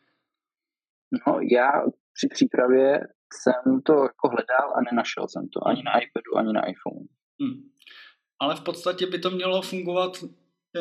No, 1.12 1.40
já 1.52 1.72
při 2.14 2.28
přípravě 2.28 3.00
jsem 3.34 3.82
to 3.82 3.94
jako 3.94 4.30
hledal 4.30 4.74
a 4.76 4.82
nenašel 4.92 5.28
jsem 5.28 5.48
to 5.50 5.68
ani 5.68 5.84
na 5.84 6.00
iPadu, 6.00 6.38
ani 6.38 6.54
na 6.54 6.62
iPhone. 6.62 7.08
Hmm 7.42 7.71
ale 8.42 8.56
v 8.56 8.62
podstatě 8.62 9.06
by 9.08 9.20
to 9.20 9.32
mělo 9.32 9.62
fungovat 9.62 10.24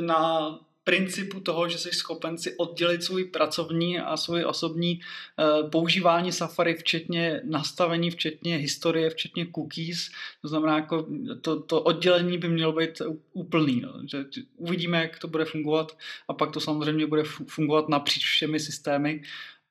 na 0.01 0.59
principu 0.85 1.40
toho, 1.40 1.68
že 1.68 1.79
jsi 1.79 1.92
schopen 1.92 2.38
si 2.38 2.57
oddělit 2.57 3.03
svůj 3.03 3.25
pracovní 3.25 3.99
a 3.99 4.16
svůj 4.16 4.44
osobní 4.44 5.01
uh, 5.01 5.70
používání 5.70 6.33
Safari, 6.33 6.75
včetně 6.75 7.40
nastavení, 7.44 8.11
včetně 8.11 8.57
historie, 8.57 9.11
včetně 9.11 9.46
cookies. 9.55 10.11
To 10.42 10.49
znamená, 10.49 10.77
jako 10.77 11.07
to, 11.40 11.61
to 11.61 11.83
oddělení 11.83 12.38
by 12.38 12.49
mělo 12.49 12.73
být 12.73 13.03
úplný. 13.33 13.81
No. 13.81 13.92
Že 14.11 14.25
uvidíme, 14.57 15.03
jak 15.03 15.18
to 15.18 15.29
bude 15.29 15.44
fungovat 15.44 15.99
a 16.29 16.35
pak 16.35 16.51
to 16.51 16.61
samozřejmě 16.61 17.07
bude 17.07 17.23
fungovat 17.25 17.88
napříč 17.88 18.25
všemi 18.25 18.61
systémy 18.61 19.23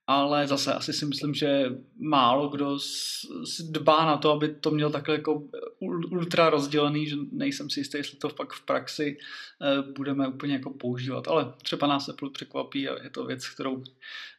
ale 0.09 0.47
zase 0.47 0.73
asi 0.73 0.93
si 0.93 1.05
myslím, 1.05 1.33
že 1.33 1.65
málo 1.99 2.49
kdo 2.49 2.77
dbá 3.69 4.05
na 4.05 4.17
to, 4.17 4.31
aby 4.31 4.47
to 4.47 4.71
měl 4.71 4.89
takhle 4.89 5.15
jako 5.15 5.43
ultra 6.11 6.49
rozdělený, 6.49 7.07
že 7.07 7.15
nejsem 7.31 7.69
si 7.69 7.79
jistý, 7.79 7.97
jestli 7.97 8.17
to 8.17 8.29
pak 8.29 8.53
v 8.53 8.65
praxi 8.65 9.17
eh, 9.17 9.91
budeme 9.95 10.27
úplně 10.27 10.53
jako 10.53 10.69
používat, 10.69 11.27
ale 11.27 11.53
třeba 11.63 11.87
nás 11.87 12.09
Apple 12.09 12.29
překvapí 12.29 12.89
a 12.89 13.03
je 13.03 13.09
to 13.09 13.25
věc, 13.25 13.49
kterou 13.49 13.83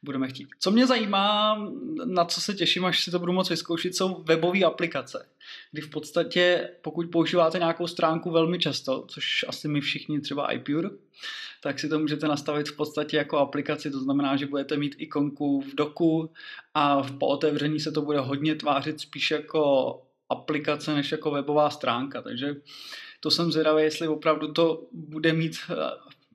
budeme 0.03 0.29
chtít. 0.29 0.49
Co 0.59 0.71
mě 0.71 0.87
zajímá, 0.87 1.59
na 2.05 2.25
co 2.25 2.41
se 2.41 2.55
těším, 2.55 2.85
až 2.85 3.05
si 3.05 3.11
to 3.11 3.19
budu 3.19 3.33
moct 3.33 3.51
vyzkoušet, 3.51 3.97
jsou 3.97 4.23
webové 4.23 4.65
aplikace, 4.65 5.27
kdy 5.73 5.83
v 5.83 5.91
podstatě, 5.91 6.71
pokud 6.83 7.11
používáte 7.13 7.59
nějakou 7.59 7.87
stránku 7.87 8.31
velmi 8.31 8.59
často, 8.59 9.05
což 9.09 9.45
asi 9.49 9.69
my 9.69 9.81
všichni 9.81 10.21
třeba 10.21 10.53
iPure, 10.53 10.91
tak 11.63 11.79
si 11.79 11.89
to 11.89 11.99
můžete 11.99 12.29
nastavit 12.29 12.69
v 12.69 12.77
podstatě 12.77 13.17
jako 13.17 13.39
aplikaci, 13.39 13.91
to 13.91 14.01
znamená, 14.01 14.37
že 14.37 14.47
budete 14.47 14.77
mít 14.77 14.95
ikonku 14.99 15.61
v 15.61 15.75
doku 15.75 16.31
a 16.75 17.03
po 17.03 17.27
otevření 17.27 17.81
se 17.81 17.93
to 17.93 18.03
bude 18.03 18.21
hodně 18.21 18.55
tvářit 18.55 19.01
spíš 19.01 19.31
jako 19.31 20.03
aplikace 20.29 20.95
než 20.95 21.13
jako 21.13 21.31
webová 21.31 21.71
stránka, 21.71 22.23
takže 22.23 22.57
to 23.21 23.31
jsem 23.31 23.53
zvědavý, 23.53 23.83
jestli 23.83 24.09
opravdu 24.09 24.53
to 24.53 24.83
bude 24.93 25.33
mít 25.33 25.57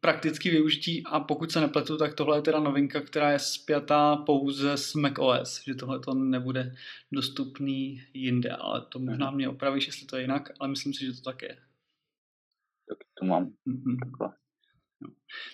praktický 0.06 0.50
využití 0.50 1.04
a 1.06 1.20
pokud 1.20 1.52
se 1.52 1.62
nepletu, 1.62 1.98
tak 1.98 2.14
tohle 2.14 2.38
je 2.38 2.42
teda 2.42 2.60
novinka, 2.60 3.02
která 3.02 3.32
je 3.32 3.40
spjatá 3.40 4.16
pouze 4.16 4.72
s 4.72 4.94
macOS, 4.94 5.64
že 5.64 5.76
tohle 5.76 6.00
to 6.00 6.14
nebude 6.14 6.76
dostupný 7.12 8.04
jinde, 8.14 8.50
ale 8.50 8.86
to 8.90 9.00
možná 9.00 9.32
mě 9.32 9.50
opravíš, 9.50 9.88
jestli 9.88 10.06
to 10.06 10.16
je 10.16 10.22
jinak, 10.22 10.52
ale 10.60 10.70
myslím 10.70 10.94
si, 10.94 11.06
že 11.06 11.14
to 11.14 11.22
tak 11.22 11.42
je. 11.42 11.58
Tak 12.90 12.98
to 13.20 13.26
mám. 13.26 13.46
Mm-hmm. 13.46 13.98
No. 15.02 15.14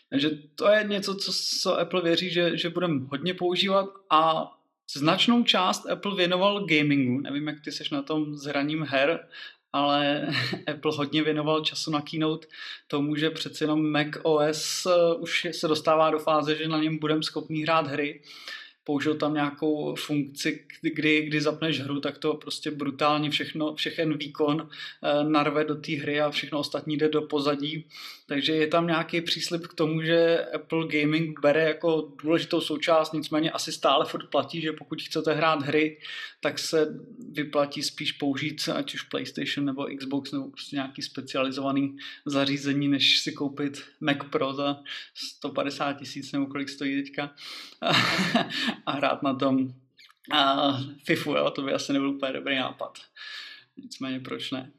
Takže 0.10 0.30
to 0.56 0.68
je 0.70 0.84
něco, 0.84 1.16
co, 1.16 1.32
co 1.62 1.80
Apple 1.80 2.02
věří, 2.02 2.30
že, 2.30 2.58
že 2.58 2.70
budeme 2.70 3.02
hodně 3.10 3.34
používat 3.34 3.90
a 4.10 4.52
značnou 4.94 5.44
část 5.44 5.90
Apple 5.90 6.16
věnoval 6.16 6.66
gamingu. 6.66 7.22
Nevím, 7.22 7.48
jak 7.48 7.64
ty 7.64 7.72
seš 7.72 7.90
na 7.90 8.02
tom 8.02 8.36
s 8.36 8.46
hraním 8.46 8.84
her, 8.84 9.28
ale 9.74 10.28
Apple 10.72 10.92
hodně 10.96 11.24
věnoval 11.24 11.62
času 11.62 11.92
na 11.92 12.02
keynote 12.02 12.48
tomu, 12.88 13.16
že 13.16 13.30
přeci 13.30 13.64
jenom 13.64 13.92
Mac 13.92 14.08
OS 14.24 14.86
uh, 14.86 15.22
už 15.22 15.48
se 15.52 15.68
dostává 15.68 16.12
do 16.12 16.20
fáze, 16.20 16.56
že 16.56 16.68
na 16.68 16.78
něm 16.78 16.98
budeme 16.98 17.24
schopni 17.24 17.64
hrát 17.64 17.88
hry. 17.88 18.22
Použil 18.84 19.16
tam 19.16 19.34
nějakou 19.34 19.96
funkci, 19.96 20.66
kdy, 20.82 21.22
kdy 21.22 21.42
zapneš 21.42 21.80
hru, 21.80 22.00
tak 22.00 22.18
to 22.18 22.34
prostě 22.34 22.72
brutálně 22.72 23.30
všechno, 23.30 23.76
všechen 23.76 24.18
výkon 24.18 24.70
eh, 24.70 25.24
narve 25.24 25.66
do 25.66 25.76
té 25.76 25.92
hry 25.92 26.22
a 26.22 26.32
všechno 26.32 26.60
ostatní 26.60 26.98
jde 26.98 27.10
do 27.10 27.22
pozadí. 27.22 27.86
Takže 28.26 28.56
je 28.56 28.68
tam 28.68 28.88
nějaký 28.88 29.22
příslip 29.22 29.68
k 29.68 29.74
tomu, 29.74 30.02
že 30.02 30.46
Apple 30.56 30.88
Gaming 30.88 31.40
bere 31.40 31.64
jako 31.64 32.12
důležitou 32.24 32.62
součást, 32.62 33.14
nicméně 33.14 33.52
asi 33.52 33.72
stále 33.72 34.06
furt 34.06 34.30
platí, 34.30 34.62
že 34.62 34.72
pokud 34.72 35.02
chcete 35.02 35.34
hrát 35.34 35.62
hry, 35.62 35.98
tak 36.40 36.60
se 36.60 36.88
vyplatí 37.32 37.84
spíš 37.84 38.12
použít 38.12 38.70
ať 38.74 38.94
už 38.94 39.02
PlayStation 39.02 39.66
nebo 39.66 39.88
Xbox 39.98 40.32
nebo 40.32 40.50
prostě 40.50 40.76
nějaký 40.76 41.02
specializovaný 41.02 41.98
zařízení, 42.26 42.88
než 42.88 43.20
si 43.20 43.32
koupit 43.32 43.84
Mac 44.02 44.18
Pro 44.30 44.54
za 44.54 44.80
150 45.14 45.94
tisíc 45.94 46.32
nebo 46.32 46.46
kolik 46.46 46.70
stojí 46.70 47.04
teďka 47.04 47.36
a 48.86 48.92
hrát 48.92 49.24
na 49.24 49.34
tom 49.34 49.74
a 50.32 50.72
FIFU, 51.06 51.32
jo, 51.32 51.50
to 51.52 51.62
by 51.62 51.74
asi 51.74 51.94
nebyl 51.94 52.10
úplně 52.10 52.34
dobrý 52.34 52.56
nápad. 52.56 53.00
Nicméně 53.78 54.20
proč 54.20 54.52
ne? 54.52 54.72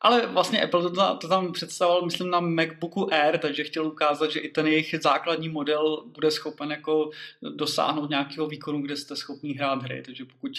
Ale 0.00 0.26
vlastně 0.26 0.62
Apple 0.62 0.82
to, 0.82 1.16
to 1.20 1.28
tam 1.28 1.52
představoval, 1.52 2.04
myslím, 2.04 2.30
na 2.30 2.40
MacBooku 2.40 3.14
Air, 3.14 3.38
takže 3.38 3.64
chtěl 3.64 3.86
ukázat, 3.86 4.30
že 4.30 4.40
i 4.40 4.48
ten 4.48 4.66
jejich 4.66 4.94
základní 5.02 5.48
model 5.48 6.04
bude 6.06 6.30
schopen 6.30 6.70
jako 6.70 7.10
dosáhnout 7.54 8.10
nějakého 8.10 8.46
výkonu, 8.46 8.82
kde 8.82 8.96
jste 8.96 9.16
schopni 9.16 9.52
hrát 9.52 9.82
hry. 9.82 10.02
Takže 10.02 10.24
pokud 10.24 10.52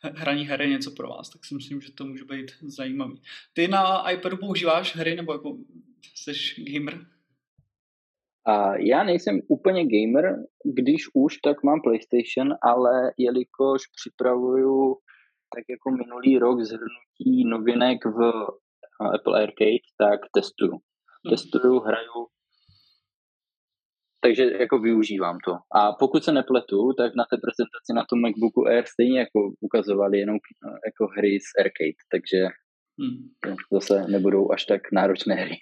hraní 0.00 0.44
hry 0.44 0.64
je 0.64 0.70
něco 0.70 0.90
pro 0.90 1.08
vás, 1.08 1.30
tak 1.30 1.44
si 1.44 1.54
myslím, 1.54 1.80
že 1.80 1.92
to 1.92 2.04
může 2.04 2.24
být 2.24 2.52
zajímavý. 2.60 3.22
Ty 3.52 3.68
na 3.68 4.10
iPadu 4.10 4.36
používáš 4.36 4.96
hry 4.96 5.16
nebo 5.16 5.32
jako 5.32 5.56
jsi 6.14 6.32
gamer? 6.56 7.06
A 8.46 8.76
já 8.76 9.04
nejsem 9.04 9.40
úplně 9.48 9.82
gamer, 9.84 10.36
když 10.74 11.02
už, 11.14 11.36
tak 11.36 11.62
mám 11.62 11.80
PlayStation, 11.80 12.54
ale 12.62 13.12
jelikož 13.18 13.80
připravuju 13.96 14.96
tak 15.54 15.64
jako 15.70 15.90
minulý 15.90 16.38
rok 16.38 16.60
zhrnutí 16.60 17.44
novinek 17.44 18.04
v 18.04 18.18
Apple 19.14 19.42
Arcade, 19.42 19.86
tak 19.98 20.20
testuju. 20.34 20.72
Hmm. 20.72 21.30
Testuju, 21.30 21.78
hraju, 21.78 22.26
takže 24.24 24.42
jako 24.60 24.78
využívám 24.78 25.38
to. 25.44 25.52
A 25.74 25.92
pokud 25.92 26.24
se 26.24 26.32
nepletu, 26.32 26.92
tak 26.92 27.14
na 27.14 27.24
té 27.24 27.36
prezentaci 27.44 27.90
na 27.94 28.04
tom 28.10 28.20
MacBooku 28.20 28.66
Air 28.66 28.84
stejně 28.86 29.18
jako 29.18 29.38
ukazovali 29.60 30.18
jenom 30.18 30.36
jako 30.86 31.12
hry 31.16 31.38
z 31.40 31.48
Arcade, 31.60 32.00
takže 32.12 32.38
hmm. 33.00 33.56
zase 33.72 34.04
nebudou 34.08 34.52
až 34.52 34.64
tak 34.64 34.82
náročné 34.92 35.34
hry. 35.34 35.56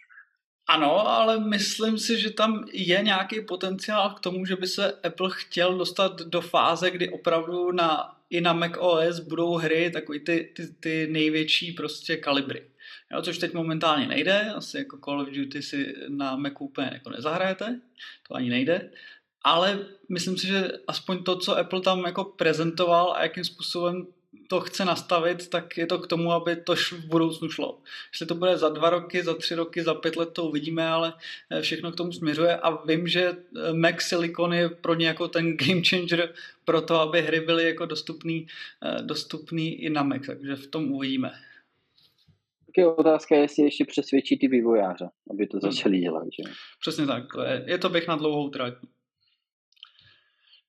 Ano, 0.70 1.08
ale 1.08 1.40
myslím 1.40 1.98
si, 1.98 2.20
že 2.20 2.30
tam 2.30 2.64
je 2.72 3.02
nějaký 3.02 3.40
potenciál 3.40 4.10
k 4.10 4.20
tomu, 4.20 4.46
že 4.46 4.56
by 4.56 4.66
se 4.66 4.92
Apple 4.92 5.30
chtěl 5.32 5.78
dostat 5.78 6.22
do 6.22 6.40
fáze, 6.40 6.90
kdy 6.90 7.08
opravdu 7.08 7.72
na, 7.72 8.16
i 8.30 8.40
na 8.40 8.52
Mac 8.52 8.72
OS 8.78 9.20
budou 9.20 9.54
hry 9.54 9.90
takový 9.90 10.20
ty, 10.20 10.52
ty, 10.56 10.66
ty 10.80 11.08
největší 11.10 11.72
prostě 11.72 12.16
kalibry. 12.16 12.62
Jo, 13.12 13.22
což 13.22 13.38
teď 13.38 13.54
momentálně 13.54 14.06
nejde, 14.06 14.52
asi 14.56 14.78
jako 14.78 14.98
Call 15.04 15.20
of 15.20 15.28
Duty 15.28 15.62
si 15.62 15.94
na 16.08 16.36
Macu 16.36 16.64
úplně 16.64 16.90
jako 16.92 17.10
nezahrajete, 17.10 17.80
to 18.28 18.34
ani 18.34 18.50
nejde, 18.50 18.90
ale 19.42 19.86
myslím 20.08 20.38
si, 20.38 20.46
že 20.46 20.72
aspoň 20.88 21.22
to, 21.22 21.36
co 21.36 21.58
Apple 21.58 21.80
tam 21.80 22.04
jako 22.04 22.24
prezentoval 22.24 23.12
a 23.12 23.22
jakým 23.22 23.44
způsobem 23.44 24.06
to 24.48 24.60
chce 24.60 24.84
nastavit, 24.84 25.48
tak 25.48 25.78
je 25.78 25.86
to 25.86 25.98
k 25.98 26.06
tomu, 26.06 26.32
aby 26.32 26.56
to 26.56 26.76
v 26.76 27.04
budoucnu 27.06 27.48
šlo. 27.48 27.78
Jestli 28.12 28.26
to 28.26 28.34
bude 28.34 28.58
za 28.58 28.68
dva 28.68 28.90
roky, 28.90 29.22
za 29.22 29.34
tři 29.34 29.54
roky, 29.54 29.82
za 29.82 29.94
pět 29.94 30.16
let, 30.16 30.30
to 30.32 30.44
uvidíme, 30.44 30.88
ale 30.88 31.12
eh, 31.50 31.62
všechno 31.62 31.92
k 31.92 31.96
tomu 31.96 32.12
směřuje 32.12 32.56
a 32.56 32.84
vím, 32.84 33.08
že 33.08 33.32
eh, 33.32 33.72
Mac 33.72 34.02
Silicon 34.02 34.52
je 34.52 34.68
pro 34.68 34.94
ně 34.94 35.06
jako 35.06 35.28
ten 35.28 35.56
game 35.56 35.82
changer 35.88 36.34
pro 36.64 36.82
to, 36.82 37.00
aby 37.00 37.22
hry 37.22 37.40
byly 37.40 37.64
jako 37.64 37.86
dostupný, 37.86 38.46
eh, 38.84 39.02
dostupný 39.02 39.74
i 39.74 39.90
na 39.90 40.02
Mac, 40.02 40.26
takže 40.26 40.56
v 40.56 40.66
tom 40.66 40.92
uvidíme. 40.92 41.30
Tak 42.66 42.78
je 42.78 42.86
otázka, 42.86 43.36
jestli 43.36 43.62
ještě 43.62 43.84
přesvědčí 43.84 44.38
ty 44.38 44.48
vývojáře, 44.48 45.08
aby 45.30 45.46
to 45.46 45.58
hmm. 45.62 45.72
začali 45.72 45.98
dělat. 45.98 46.24
Že? 46.24 46.52
Přesně 46.80 47.06
tak, 47.06 47.24
je 47.64 47.78
to 47.78 47.88
běh 47.88 48.08
na 48.08 48.16
dlouhou 48.16 48.48
trať. 48.48 48.74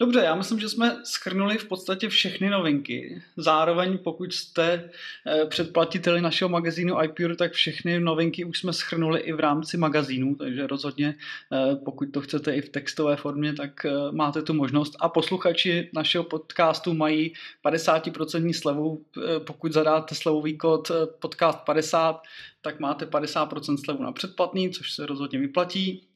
Dobře, 0.02 0.20
já 0.20 0.36
myslím, 0.36 0.60
že 0.60 0.70
jsme 0.70 0.98
schrnuli 1.04 1.58
v 1.58 1.66
podstatě 1.66 2.10
všechny 2.10 2.50
novinky. 2.50 3.22
Zároveň, 3.38 3.98
pokud 3.98 4.34
jste 4.34 4.90
eh, 5.28 5.46
předplatiteli 5.46 6.22
našeho 6.22 6.50
magazínu 6.50 7.04
iPure, 7.04 7.36
tak 7.36 7.52
všechny 7.52 8.00
novinky 8.00 8.46
už 8.46 8.60
jsme 8.60 8.74
schrnuli 8.74 9.20
i 9.20 9.34
v 9.34 9.40
rámci 9.40 9.78
magazínu, 9.78 10.36
takže 10.36 10.68
rozhodně, 10.68 11.16
eh, 11.54 11.76
pokud 11.76 12.06
to 12.06 12.22
chcete 12.22 12.56
i 12.56 12.62
v 12.62 12.70
textové 12.70 13.16
formě, 13.16 13.54
tak 13.54 13.86
eh, 13.86 13.92
máte 14.12 14.42
tu 14.42 14.54
možnost. 14.54 14.96
A 15.00 15.10
posluchači 15.10 15.90
našeho 15.94 16.24
podcastu 16.24 16.94
mají 16.94 17.34
50% 17.64 18.54
slevu, 18.54 19.06
pokud 19.48 19.74
zadáte 19.74 20.16
slevový 20.16 20.58
kód 20.58 20.92
podcast 21.20 21.60
50, 21.66 22.22
tak 22.62 22.80
máte 22.80 23.06
50% 23.06 23.78
slevu 23.78 24.04
na 24.04 24.12
předplatný, 24.12 24.70
což 24.70 24.94
se 24.94 25.06
rozhodně 25.06 25.40
vyplatí. 25.40 26.11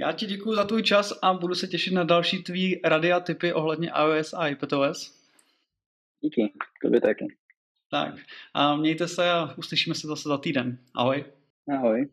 Já 0.00 0.12
ti 0.12 0.26
děkuji 0.26 0.54
za 0.54 0.64
tvůj 0.64 0.82
čas 0.82 1.18
a 1.22 1.34
budu 1.34 1.54
se 1.54 1.66
těšit 1.66 1.92
na 1.92 2.04
další 2.04 2.42
tvý 2.42 2.80
rady 2.84 3.12
a 3.12 3.20
typy 3.20 3.52
ohledně 3.52 3.90
iOS 3.98 4.34
a 4.34 4.48
iPadOS. 4.48 5.18
Díky, 6.20 6.52
tobě 6.82 7.00
taky. 7.00 7.26
Tak 7.90 8.14
a 8.54 8.76
mějte 8.76 9.08
se 9.08 9.30
a 9.30 9.54
uslyšíme 9.56 9.94
se 9.94 10.06
zase 10.06 10.28
za 10.28 10.38
týden. 10.38 10.78
Ahoj. 10.94 11.24
Ahoj. 11.76 12.08